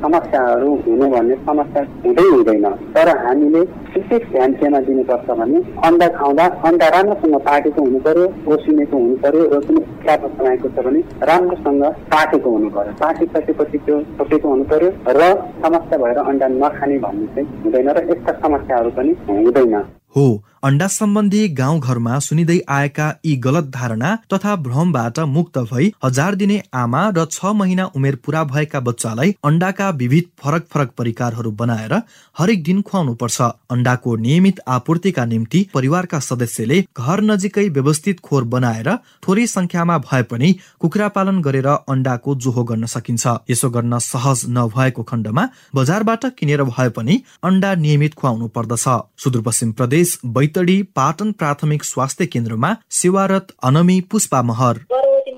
समस्याहरू 0.02 0.74
हुने 0.86 1.08
भन्ने 1.10 1.36
समस्या 1.46 1.82
हुँदै 2.04 2.26
हुँदैन। 2.32 2.66
तर 2.94 3.08
हामीले 3.18 3.60
विशेष 3.94 4.22
ध्यान 4.32 4.52
केमा 4.60 4.80
दिनुपर्छ 4.88 5.28
भने 5.38 5.58
अन्डा 5.88 6.08
खाउँदा 6.18 6.46
अन्डा 6.68 6.88
राम्रोसँग 6.96 7.36
पाकेको 7.48 7.80
हुनु 7.82 7.98
पर्यो 8.04 8.26
ओसिनेको 8.52 8.96
हुनु 8.96 9.16
पर्यो 9.24 9.42
र 9.54 9.60
कुनै 9.64 9.84
च्यापो 10.04 10.28
बनाएको 10.36 10.68
छ 10.68 10.84
भने 10.84 11.00
राम्रोसँग 11.32 11.84
पाकेको 12.12 12.50
हुनु 12.50 12.68
पर्यो 12.76 12.92
पाकिसकेपछि 13.00 13.78
त्यो 13.88 13.96
छोपेको 14.20 14.48
हुनु 14.52 14.64
पर्यो 14.74 14.90
र 15.16 15.32
समस्या 15.64 15.98
भएर 16.04 16.22
अन्डा 16.28 16.52
नखाने 16.60 16.98
भन्ने 17.06 17.26
चाहिँ 17.32 17.48
हुँदैन 17.64 17.90
र 17.96 18.06
यस्ता 18.12 18.32
समस्याहरू 18.44 18.90
पनि 19.00 19.16
हुँदैन। 19.32 19.76
हो। 20.16 20.44
अन्डा 20.64 20.86
सम्बन्धी 20.86 21.38
गाउँघरमा 21.58 22.18
सुनिँदै 22.18 22.58
आएका 22.70 23.06
यी 23.26 23.34
गलत 23.44 23.70
धारणा 23.74 24.10
तथा 24.32 24.54
भ्रमबाट 24.56 25.18
मुक्त 25.28 25.58
भई 25.70 25.86
हजार 26.04 26.34
दिने 26.34 26.58
आमा 26.72 27.00
र 27.16 27.24
छ 27.26 27.52
महिना 27.54 27.84
उमेर 27.96 28.16
पूरा 28.24 28.42
भएका 28.44 28.80
बच्चालाई 28.80 29.34
अन्डाका 29.44 29.88
विविध 30.00 30.28
फरक 30.42 30.66
फरक 30.72 30.92
परिकारहरू 30.98 31.50
बनाएर 31.62 31.94
हरेक 32.36 32.62
दिन 32.64 32.82
खुवाउनु 32.82 33.14
पर्छ 33.14 33.48
अन्डाको 33.70 34.14
नियमित 34.26 34.60
आपूर्तिका 34.68 35.24
निम्ति 35.24 35.66
परिवारका 35.74 36.20
सदस्यले 36.20 36.78
घर 36.98 37.20
नजिकै 37.22 37.66
व्यवस्थित 37.70 38.20
खोर 38.20 38.44
बनाएर 38.54 38.92
थोरै 39.26 39.46
संख्यामा 39.46 39.98
भए 40.06 40.22
पनि 40.30 40.54
कुखुरा 40.80 41.08
पालन 41.16 41.42
गरेर 41.42 41.66
अन्डाको 41.66 42.34
जोहो 42.36 42.64
गर्न 42.64 42.86
सकिन्छ। 42.94 43.24
यसो 43.50 43.70
गर्न 43.70 43.98
सहज 44.02 44.44
नभएको 44.50 45.02
खण्डमा 45.10 45.48
बजारबाट 45.74 46.30
किनेर 46.38 46.62
भए 46.70 46.88
पनि 46.96 47.20
अन्डा 47.42 47.74
नियमित 47.82 48.14
खुवाउनु 48.14 48.48
पर्दछ। 48.54 48.86
सुदूरपश्चिम 49.18 49.72
प्रदेश 49.72 50.01
बैतडी 50.26 50.82
पाटन 50.82 51.32
प्राथमिक 51.32 51.84
स्वास्थ्य 51.84 52.26
केन्द्रमा 52.26 52.76
सेवारत 52.90 53.46
अनमी 53.62 54.00
पुष्पा 54.00 54.42
महर। 54.42 54.80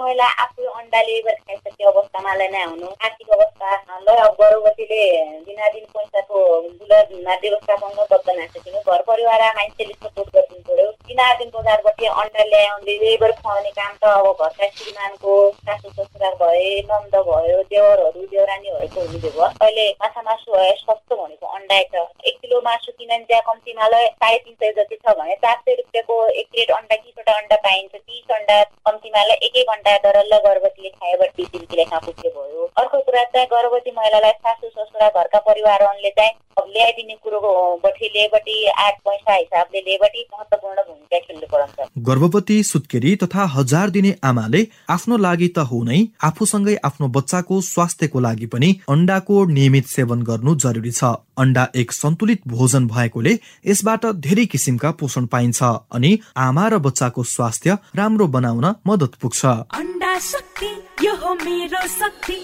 महिला 0.04 0.26
आफू 0.44 0.64
अन्डा 0.78 1.00
लिएर 1.02 1.34
खाइसके 1.34 1.84
अवस्थामा 1.90 2.32
नै 2.40 2.62
हुनु 2.62 2.88
आर्थिक 3.04 3.30
अवस्था 3.36 3.68
ल 4.06 4.16
गर्भवतीले 4.40 5.02
दिनादिन 5.46 5.84
पैसाको 5.94 6.40
बुलत 6.62 7.12
व्यवस्थापन 7.42 7.96
बद्ध 8.10 8.28
नसकिनु। 8.38 8.80
घर 8.84 9.02
परिवार 9.08 9.42
मान्छेले 9.56 9.94
सपोर्ट 9.94 10.28
गरिदिनु 10.34 10.62
पर्यो 10.68 10.90
दिनादिन 11.08 11.50
बजारबाट 11.54 12.02
अन्डा 12.24 12.44
ल्याउने 12.50 12.96
लेबर 13.04 13.32
खुवाउने 13.40 13.70
काम 13.78 13.94
त 14.02 14.12
अब 14.12 14.44
घरका 14.44 14.68
श्रीमानको 14.76 15.32
सासु 15.64 15.88
ससुरा 15.96 16.30
भए 16.42 16.68
नन्द 16.90 17.16
भयो 17.28 17.62
देवरहरू 17.72 18.26
देवरानीहरूको 18.34 19.00
हुने 19.00 19.18
भयो। 19.24 19.48
अहिले 19.64 19.88
माछा 20.02 20.22
मासु 20.28 20.52
भयो 20.52 20.74
सस्तो 20.82 21.16
भनेको 21.22 21.46
अन्डा 21.58 21.80
एक 21.80 22.36
किलो 22.42 22.60
मासु 22.68 22.92
किनन् 22.98 23.24
त्यहाँ 23.24 23.42
कम्तीमा 23.48 23.88
साढे 23.88 24.38
तिन 24.44 24.54
सय 24.60 24.72
जति 24.78 24.96
छ 24.96 25.16
भने 25.18 25.34
चार 25.44 25.56
सय 25.64 25.74
रुपियाँको 25.80 26.16
एक 26.28 26.46
प्लेट 26.52 26.70
अन्डा 26.78 26.96
तिसवटा 26.96 27.32
अन्डा 27.40 27.56
पाइन्छ। 27.66 27.94
तिस 27.96 28.36
अन्डा 28.38 28.62
कम्तीमा 28.88 29.22
एक 29.34 29.56
एक 29.56 29.68
घन्टा 29.94 30.10
डरल्ल 30.10 30.38
गर्भवतीले 30.44 30.88
खाएबाट 30.90 31.40
लेखा 31.74 31.98
पुग्ने 31.98 32.28
भयो। 32.28 32.64
अर्को 32.78 32.98
कुरा 32.98 33.22
चाहिँ 33.24 33.46
गर्भवती 33.46 33.90
महिलालाई 33.96 34.32
सासु 34.42 34.68
ससुरा 34.68 35.08
घरका 35.08 35.38
परिवारहरूले 35.38 36.10
चाहिँ 36.10 36.32
अब 36.58 36.66
ल्याइदिने 36.74 37.14
कुरोको 37.24 37.52
बठी 37.84 38.06
लिएबटी 38.14 38.56
आठ 38.80 38.98
पैसा 39.06 39.34
हिसाबले 39.34 39.80
लिएबटी 39.80 40.26
महत्वपूर्ण 40.32 40.82
भूमिका 40.88 41.18
खेल्नु 41.18 41.46
पर्छ 41.52 41.88
गर्भवती 42.08 42.62
सुत्केरी 42.64 43.14
तथा 43.22 43.44
हजार 43.54 43.90
दिने 43.90 44.14
आमाले 44.24 44.66
आफ्नो 44.90 45.16
लागि 45.18 45.48
त 45.48 45.66
हो 45.70 45.82
नै 45.84 46.00
आफूसँगै 46.24 46.76
आफ्नो 46.84 47.08
बच्चाको 47.16 47.60
स्वास्थ्यको 47.64 48.20
लागि 48.20 48.46
पनि 48.54 48.70
अन्डाको 48.90 49.44
नियमित 49.52 49.86
सेवन 49.88 50.22
गर्नु 50.22 50.54
जरुरी 50.64 50.92
छ। 50.92 51.12
अन्डा 51.38 51.66
एक 51.76 51.92
सन्तुलित 51.92 52.40
भोजन 52.48 52.86
भएकोले 52.88 53.32
यसबाट 53.66 54.06
धेरै 54.26 54.46
किसिमका 54.46 54.90
पोषण 55.00 55.26
पाइन्छ 55.34 55.62
अनि 55.98 56.10
आमा 56.38 56.68
र 56.68 56.78
बच्चाको 56.86 57.22
स्वास्थ्य 57.32 57.78
राम्रो 57.96 58.26
बनाउन 58.36 58.66
मद्दत 58.86 59.14
पुग्छ। 59.22 59.44
अन्डा 59.80 60.18
शक्ति 60.30 60.70
यो 61.06 61.14
हो 61.24 61.34
मेरो 61.42 61.86
शक्ति। 61.98 62.38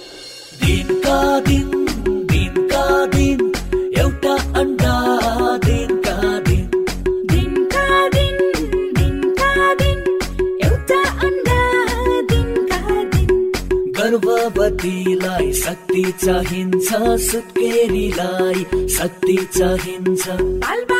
दिनका 0.64 1.18
दिन 1.40 1.68
दिनका 2.26 2.84
दिन। 3.16 3.38
एउटा 4.10 4.34
अन्डा 4.60 4.94
दिन 5.64 5.90
गर्भवतीलाई 13.98 15.52
शक्ति 15.52 16.02
चाहिन्छ 16.24 16.88
सुत्केरीलाई 17.26 18.64
शक्ति 18.96 19.36
चाहिन्छ। 19.58 20.99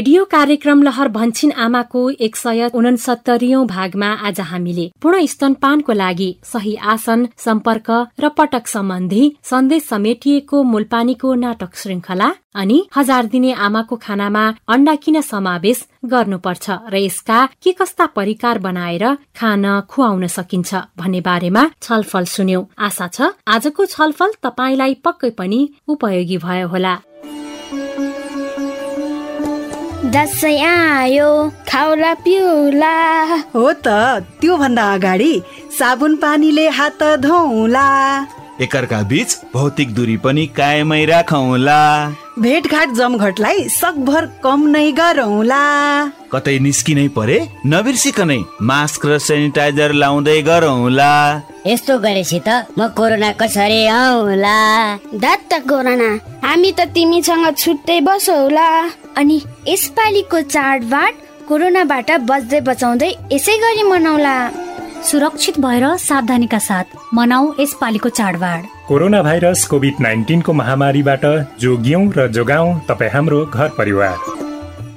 रेडियो 0.00 0.24
कार्यक्रम 0.24 0.82
लहर 0.82 1.08
भन्छिन 1.14 1.50
आमाको 1.62 2.02
एक 2.26 2.36
सय 2.36 2.68
उनसत्तरीऔं 2.74 3.66
भागमा 3.66 4.06
आज 4.28 4.38
हामीले 4.42 4.84
पूर्ण 5.02 5.26
स्तनपानको 5.26 5.92
लागि 5.92 6.28
सही 6.44 6.74
आसन 6.92 7.26
सम्पर्क 7.38 7.90
र 8.20 8.28
पटक 8.38 8.66
सम्बन्धी 8.66 9.24
सन्देश 9.50 9.82
समेटिएको 9.84 10.62
मूलपानीको 10.70 11.34
नाटक 11.42 11.76
श्रृङ्खला 11.80 12.28
अनि 12.54 12.78
हजार 12.96 13.26
दिने 13.34 13.52
आमाको 13.66 13.96
खानामा 13.98 14.46
अण्डा 14.68 14.94
किन 15.04 15.20
समावेश 15.22 15.84
गर्नुपर्छ 16.14 16.78
र 16.88 17.04
यसका 17.04 17.44
के 17.62 17.72
कस्ता 17.82 18.06
परिकार 18.16 18.62
बनाएर 18.68 19.06
खान 19.36 19.68
खुवाउन 19.90 20.26
सकिन्छ 20.36 20.82
भन्ने 20.96 21.20
बारेमा 21.28 21.68
छलफल 21.82 22.32
सुन्यौं। 22.32 22.64
आशा 22.88 23.10
छ 23.10 23.30
आजको 23.58 23.90
छलफल 23.94 24.34
तपाईँलाई 24.42 24.98
पक्कै 25.04 25.32
पनि 25.36 25.62
उपयोगी 25.88 26.42
भयो 26.48 26.74
होला। 26.74 26.96
दसैँ 30.14 30.60
आयो 30.66 31.28
खाउला 31.70 32.12
पिउला। 32.26 32.94
हो 33.54 33.72
त 33.86 33.88
त्योभन्दा 34.40 34.84
अगाडि 34.94 35.32
साबुन 35.78 36.16
पानीले 36.22 36.66
हात 36.78 37.02
धौला 37.22 37.86
एकअर्का 38.60 39.00
बीच 39.10 39.30
भौतिक 39.54 39.94
दूरी 39.94 40.16
पनि 40.24 40.46
कायमै 40.56 41.04
राखौला। 41.10 41.80
भेटघाट 42.38 42.88
जमघटलाई 42.98 43.68
सकभर 43.70 44.26
कम 44.44 44.66
नै 44.74 44.90
गरौला। 44.98 45.62
कतै 46.32 46.58
निस्किनै 46.66 47.06
परे 47.16 47.38
नबिर्सिकनै 47.72 48.40
मास्क 48.68 49.06
र 49.06 49.18
सेनिटाइजर 49.28 49.92
लाउँदै 50.02 50.40
गरौला। 50.50 51.12
यस्तो 51.66 51.98
गरेपछि 52.04 52.40
त 52.46 52.48
म 52.78 52.88
कोरोना 52.98 53.30
कसरी 53.40 53.82
आउला? 53.86 54.58
दत्त 55.24 55.52
कोरोना 55.70 56.10
हामी 56.44 56.70
त 56.78 56.80
तिमीसँग 56.94 57.46
छुट्टै 57.62 58.00
बसौला। 58.08 58.68
अनि 59.16 59.36
यसपालिको 59.68 60.40
चाडबाड 60.54 61.14
कोरोनाबाट 61.48 62.10
बच्दै 62.30 62.60
बचाउँदै 62.60 63.10
यसै 63.32 63.56
गरी 63.58 63.82
मनाउला। 63.82 64.36
सुरक्षित 65.02 65.58
भएर 65.58 65.84
सावधानीका 65.98 66.58
साथ 66.58 66.86
मनाऊ 67.14 67.52
यसपालिको 67.60 68.08
चाडबाड। 68.08 68.62
कोरोना 68.88 69.22
भाइरस 69.22 69.66
कोभिड 69.66 70.00
नाइन्टिनको 70.00 70.52
महामारीबाट 70.52 71.24
जोगियौँ 71.60 72.04
र 72.16 72.26
जोगाउँ 72.28 72.80
तपाईँ 72.88 73.10
हाम्रो 73.10 73.44
घर 73.46 73.68
परिवार। 73.78 74.16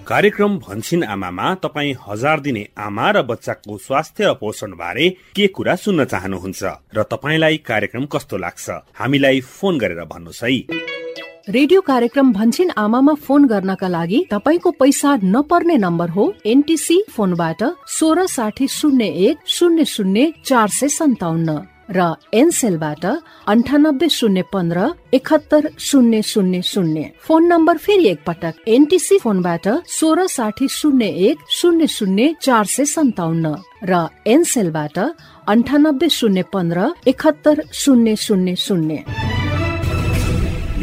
कार्यक्रम 0.08 0.58
भन्छिन 0.60 1.04
आमामा 1.04 1.54
तपाईँ 1.64 1.96
हजार 2.08 2.40
दिने 2.40 2.68
आमा 2.78 3.10
र 3.12 3.22
बच्चाको 3.24 3.78
स्वास्थ्य 3.78 4.24
र 4.28 4.34
पोषण 4.34 4.72
बारे 4.76 5.10
के 5.36 5.48
कुरा 5.48 5.76
सुन्न 5.76 6.06
चाहनुहुन्छ 6.06 6.64
र 6.96 7.04
तपाईँलाई 7.04 7.58
कार्यक्रम 7.58 8.06
कस्तो 8.06 8.38
लाग्छ? 8.38 8.70
हामीलाई 9.00 9.40
फोन 9.40 9.78
गरेर 9.78 10.04
भन्नुहोस् 10.04 10.44
है। 10.44 10.93
रेडियो 11.48 11.80
कार्यक्रम 11.82 12.32
भन्छिन 12.34 12.70
आमामा 12.78 13.14
फोन 13.20 13.46
गर्नका 13.46 13.88
लागि 13.88 14.20
तपाईँको 14.30 14.72
पैसा 14.72 15.16
नपर्ने 15.24 15.76
नम्बर 15.78 16.10
हो 16.10 16.32
एनटिसी 16.46 17.00
फोनबाट 17.12 17.64
सोह्र 17.92 18.26
साठी 18.28 18.68
शून्य 18.68 19.06
एक 19.28 19.38
शून्य 19.48 19.86
शून्य 19.86 20.32
चार 20.46 20.68
सय 20.70 20.88
सन्ताउन्न 20.90 21.58
र 21.92 22.06
एनसेलबाट 22.34 23.06
अन्ठानब्बे 23.48 24.10
शून्य 24.10 24.42
पन्ध्र 24.54 24.88
एकहत्तर 25.14 25.68
शून्य 25.80 26.22
शून्य 26.24 26.62
शून्य। 26.64 27.10
फोन 27.28 27.48
नम्बर 27.48 27.78
फेरि 27.78 28.08
एकपटक 28.08 28.64
एनटिसी 28.68 29.18
फोनबाट 29.24 29.68
सोह्र 30.00 30.26
साठी 30.30 30.68
शून्य 30.70 31.08
एक 31.28 31.44
शून्य 31.60 31.88
शून्य 31.90 32.32
चार 32.42 32.66
सय 32.66 32.86
सन्ताउन्न 32.96 33.54
र 33.90 34.06
एनसेलबाट 34.26 35.00
अन्ठानब्बे 35.48 36.10
शून्य 36.10 36.42
पन्ध्र 36.54 36.88
एकहत्तर 37.08 37.62
शून्य 37.74 38.16
शून्य 38.18 38.56
शून्य। 38.58 39.04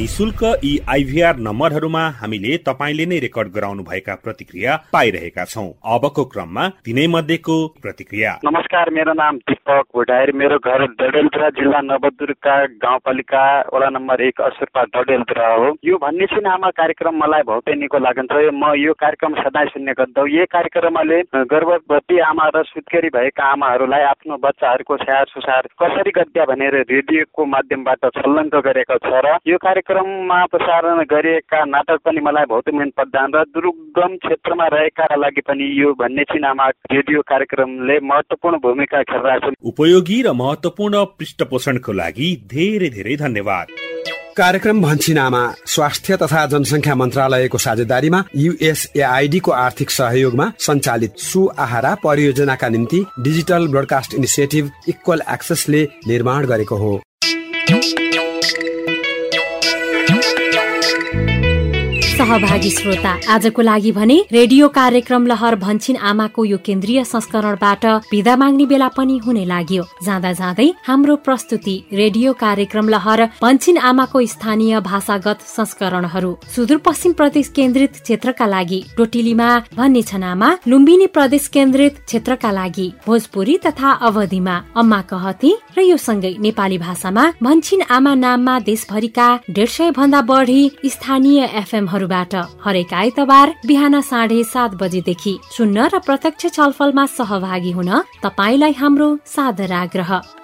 निशुल्क 0.01 0.43
यी 0.65 0.71
आइभीआर 0.89 1.37
नम्बरहरूमा 1.47 2.03
हामीले 2.19 2.57
तपाईँले 2.67 3.05
नै 3.07 3.17
रेकर्ड 3.21 3.49
गराउनु 3.57 3.83
भएका 3.85 4.15
प्रतिक्रिया 4.25 4.77
पाइरहेका 4.93 5.45
छौँ। 5.45 5.65
अबको 5.95 6.23
क्रममा 6.33 6.65
तिनै 6.87 7.05
मध्येको 7.15 7.57
प्रतिक्रिया। 7.85 8.31
नमस्कार 8.45 8.91
मेरो 8.91 9.13
नाम 9.13 9.37
दीपक 9.45 9.85
भोटायर 9.95 10.33
मेरो 10.41 10.57
घर 10.59 10.85
डडेलधुरा 11.01 11.49
जिल्ला 11.59 11.81
नवदुर्गा 11.89 12.55
गाउँपालिका 12.85 13.43
वडा 13.75 13.89
नम्बर 13.91 14.21
एक 14.29 14.41
असुरपा 14.41 14.85
डडेलधुरा 14.95 15.49
हो। 15.55 15.69
यो 15.85 15.97
भन्ने 15.99 16.27
सिनेमा 16.33 16.71
कार्यक्रम 16.81 17.21
मलाई 17.25 17.45
बहुतै 17.51 17.75
निको 17.83 17.99
लागन्छ 18.01 18.33
म 18.57 18.73
यो 18.81 18.97
कार्यक्रम 19.05 19.37
सदा 19.43 19.65
सुन्ने 19.75 19.93
गर्दौ। 20.01 20.27
यो 20.33 20.49
कार्यक्रमले 20.49 21.21
गर्भवती 21.53 22.19
आमा 22.31 22.49
र 22.57 22.65
सुत्केरी 22.73 23.13
भएका 23.19 23.53
आमाहरूलाई 23.53 24.09
आफ्नो 24.15 24.41
बच्चाहरूको 24.49 24.97
स्याहार 25.05 25.27
सुसार 25.37 25.71
कसरी 25.77 26.17
गद्या 26.17 26.49
भनेर 26.55 26.81
रेडियोको 26.89 27.45
माध्यमबाट 27.53 28.11
छल्लङ्क 28.17 28.57
गरेको 28.65 29.01
छ 29.05 29.25
र 29.29 29.37
यो 29.45 29.61
कार्यक्रममा 29.91 30.45
प्रसारण 30.47 31.03
गरिएका 31.11 31.65
नाटक 31.67 31.99
पनि 32.05 32.21
मलाई 32.21 32.47
बहुत 32.49 32.69
मन 32.75 32.91
पर्दछन् 32.97 33.35
र 33.35 33.43
दुर्गम 33.55 34.15
क्षेत्रमा 34.17 34.67
रहेका 34.75 35.17
लागि 35.17 35.41
पनि 35.43 35.67
यो 35.81 35.93
भन्ने 35.99 36.23
सिनेमा 36.23 36.67
रेडियो 36.93 37.21
कार्यक्रमले 37.23 37.99
महत्वपूर्ण 38.03 38.57
भूमिका 38.57 39.03
खेलिरहेको 39.03 39.51
छ 39.51 39.55
उपयोगी 39.63 40.19
र 40.23 40.33
महत्वपूर्ण 40.33 41.05
पृष्ठपोषणको 41.19 41.93
लागि 41.93 42.29
धेरै 42.47 42.91
धेरै 42.91 43.17
धन्यवाद। 43.17 43.67
कार्यक्रम 44.37 44.83
भन्छिनामा 44.83 45.43
स्वास्थ्य 45.67 46.17
तथा 46.17 46.45
जनसङ्ख्या 46.47 46.95
मन्त्रालयको 46.95 47.59
साझेदारीमा 47.59 48.23
युएसएआईडीको 48.37 49.51
आर्थिक 49.59 49.91
सहयोगमा 49.91 50.47
सञ्चालित 50.67 51.19
सुआहारा 51.25 51.95
परियोजनाका 52.05 52.69
निम्ति 52.69 53.05
डिजिटल 53.27 53.67
ब्रोडकास्ट 53.69 54.15
इनिसिएटिभ 54.15 54.71
इक्वल 54.89 55.27
एक्सेसले 55.35 55.83
निर्माण 56.07 56.47
गरेको 56.47 56.77
हो। 56.77 56.93
सहभागी 62.31 62.71
श्रोता। 62.71 63.13
आजको 63.35 63.63
लागि 63.63 63.91
भने 63.93 64.17
रेडियो 64.33 64.67
कार्यक्रम 64.71 65.27
लहर 65.27 65.55
भन्छिन 65.57 65.97
आमाको 66.09 66.45
यो 66.45 66.59
केन्द्रीय 66.67 67.03
संस्करणबाट 67.05 67.85
विदा 68.13 68.35
माग्ने 68.37 68.67
बेला 68.71 68.89
पनि 68.97 69.17
हुने 69.25 69.45
लाग्यो। 69.45 69.85
जाँदा 70.05 70.33
जाँदै 70.33 70.67
हाम्रो 70.87 71.17
प्रस्तुति 71.27 71.75
रेडियो 71.93 72.33
कार्यक्रम 72.43 72.89
लहर 72.89 73.25
भन्छिन 73.43 73.79
आमाको 73.81 74.25
स्थानीय 74.27 74.81
भाषागत 74.81 75.41
संस्करणहरू। 75.47 76.31
सुदूरपश्चिम 76.55 77.13
प्रदेश 77.13 77.49
केन्द्रित 77.57 77.99
क्षेत्रका 78.03 78.47
लागि 78.47 78.81
टोटिलीमा 78.97 79.49
भन्ने 79.75 80.03
छनामा 80.03 80.53
लुम्बिनी 80.69 81.07
प्रदेश 81.11 81.49
केन्द्रित 81.49 81.99
क्षेत्रका 82.07 82.53
लागि 82.53 82.87
भोजपुरी 83.07 83.59
तथा 83.67 83.91
अवधिमा 84.07 84.57
अम्मा 84.77 85.01
कहती 85.11 85.53
र 85.79 85.81
यो 85.83 85.97
सँगै 85.99 86.33
नेपाली 86.39 86.79
भाषामा 86.79 87.27
भन्छिन 87.43 87.83
आमा 87.91 88.15
नाममा 88.23 88.59
देशभरिका 88.71 89.29
डेढ 89.51 89.69
सय 89.69 89.91
भन्दा 89.99 90.23
बढी 90.31 90.61
स्थानीय 90.87 91.51
एफएमहरू 91.57 92.09
बाट 92.21 92.35
हरेक 92.65 92.93
आइतबार 92.95 93.55
बिहान 93.67 94.01
साढे 94.03 94.43
सात 94.45 94.75
बजेदेखि 94.83 95.35
सुन्न 95.57 95.89
र 95.93 95.99
प्रत्यक्ष 96.07 96.53
छलफलमा 96.57 97.07
सहभागी 97.17 97.73
हुन 97.73 97.91
तपाईँलाई 98.25 98.73
हाम्रो 98.81 99.09
सादर 99.27 99.73
आग्रह। 99.85 100.40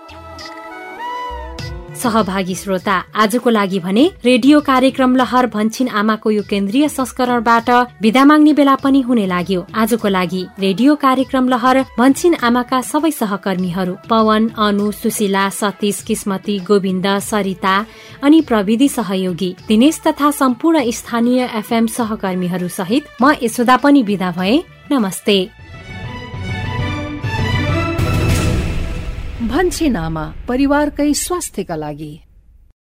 सहभागी 1.97 2.55
श्रोता 2.55 2.95
आजको 3.15 3.51
लागि 3.51 3.79
भने 3.81 4.05
रेडियो 4.25 4.61
कार्यक्रम 4.61 5.17
लहर 5.17 5.47
भन्छिन 5.47 5.89
आमाको 5.91 6.31
यो 6.31 6.43
केन्द्रीय 6.51 6.89
संस्करणबाट 6.89 7.71
विदा 8.03 8.25
माग्ने 8.25 8.53
बेला 8.53 8.75
पनि 8.77 9.01
हुने 9.01 9.27
लाग्यो। 9.27 9.67
आजको 9.75 10.09
लागि 10.09 10.43
रेडियो 10.59 10.95
कार्यक्रम 10.97 11.49
लहर 11.49 11.83
भन्छिन 11.99 12.35
आमाका 12.43 12.81
सबै 12.83 13.11
सहकर्मीहरू 13.13 13.97
पवन 14.11 14.49
अनु 14.59 14.91
सुशीला 14.93 15.49
सतीश 15.51 16.03
किस्मती 16.07 16.59
गोविन्द 16.69 17.07
सरिता 17.23 17.75
अनि 18.23 18.41
प्रविधि 18.49 18.89
सहयोगी 18.89 19.55
दिनेश 19.69 20.01
तथा 20.07 20.31
सम्पूर्ण 20.33 20.91
स्थानीय 20.93 21.51
एफएम 21.55 21.87
सहकर्मीहरू 21.97 22.69
सहित 22.71 23.03
म 23.23 23.35
यशोदा 23.43 23.77
पनि 23.77 24.03
विदा 24.03 24.31
भए। 24.31 24.57
नमस्ते। 24.93 25.66
भन्छे 29.49 29.89
नामा 29.89 30.25
परिवारकै 30.49 31.15
स्वास्थ्यका 31.15 31.77
लागि। 31.77 32.26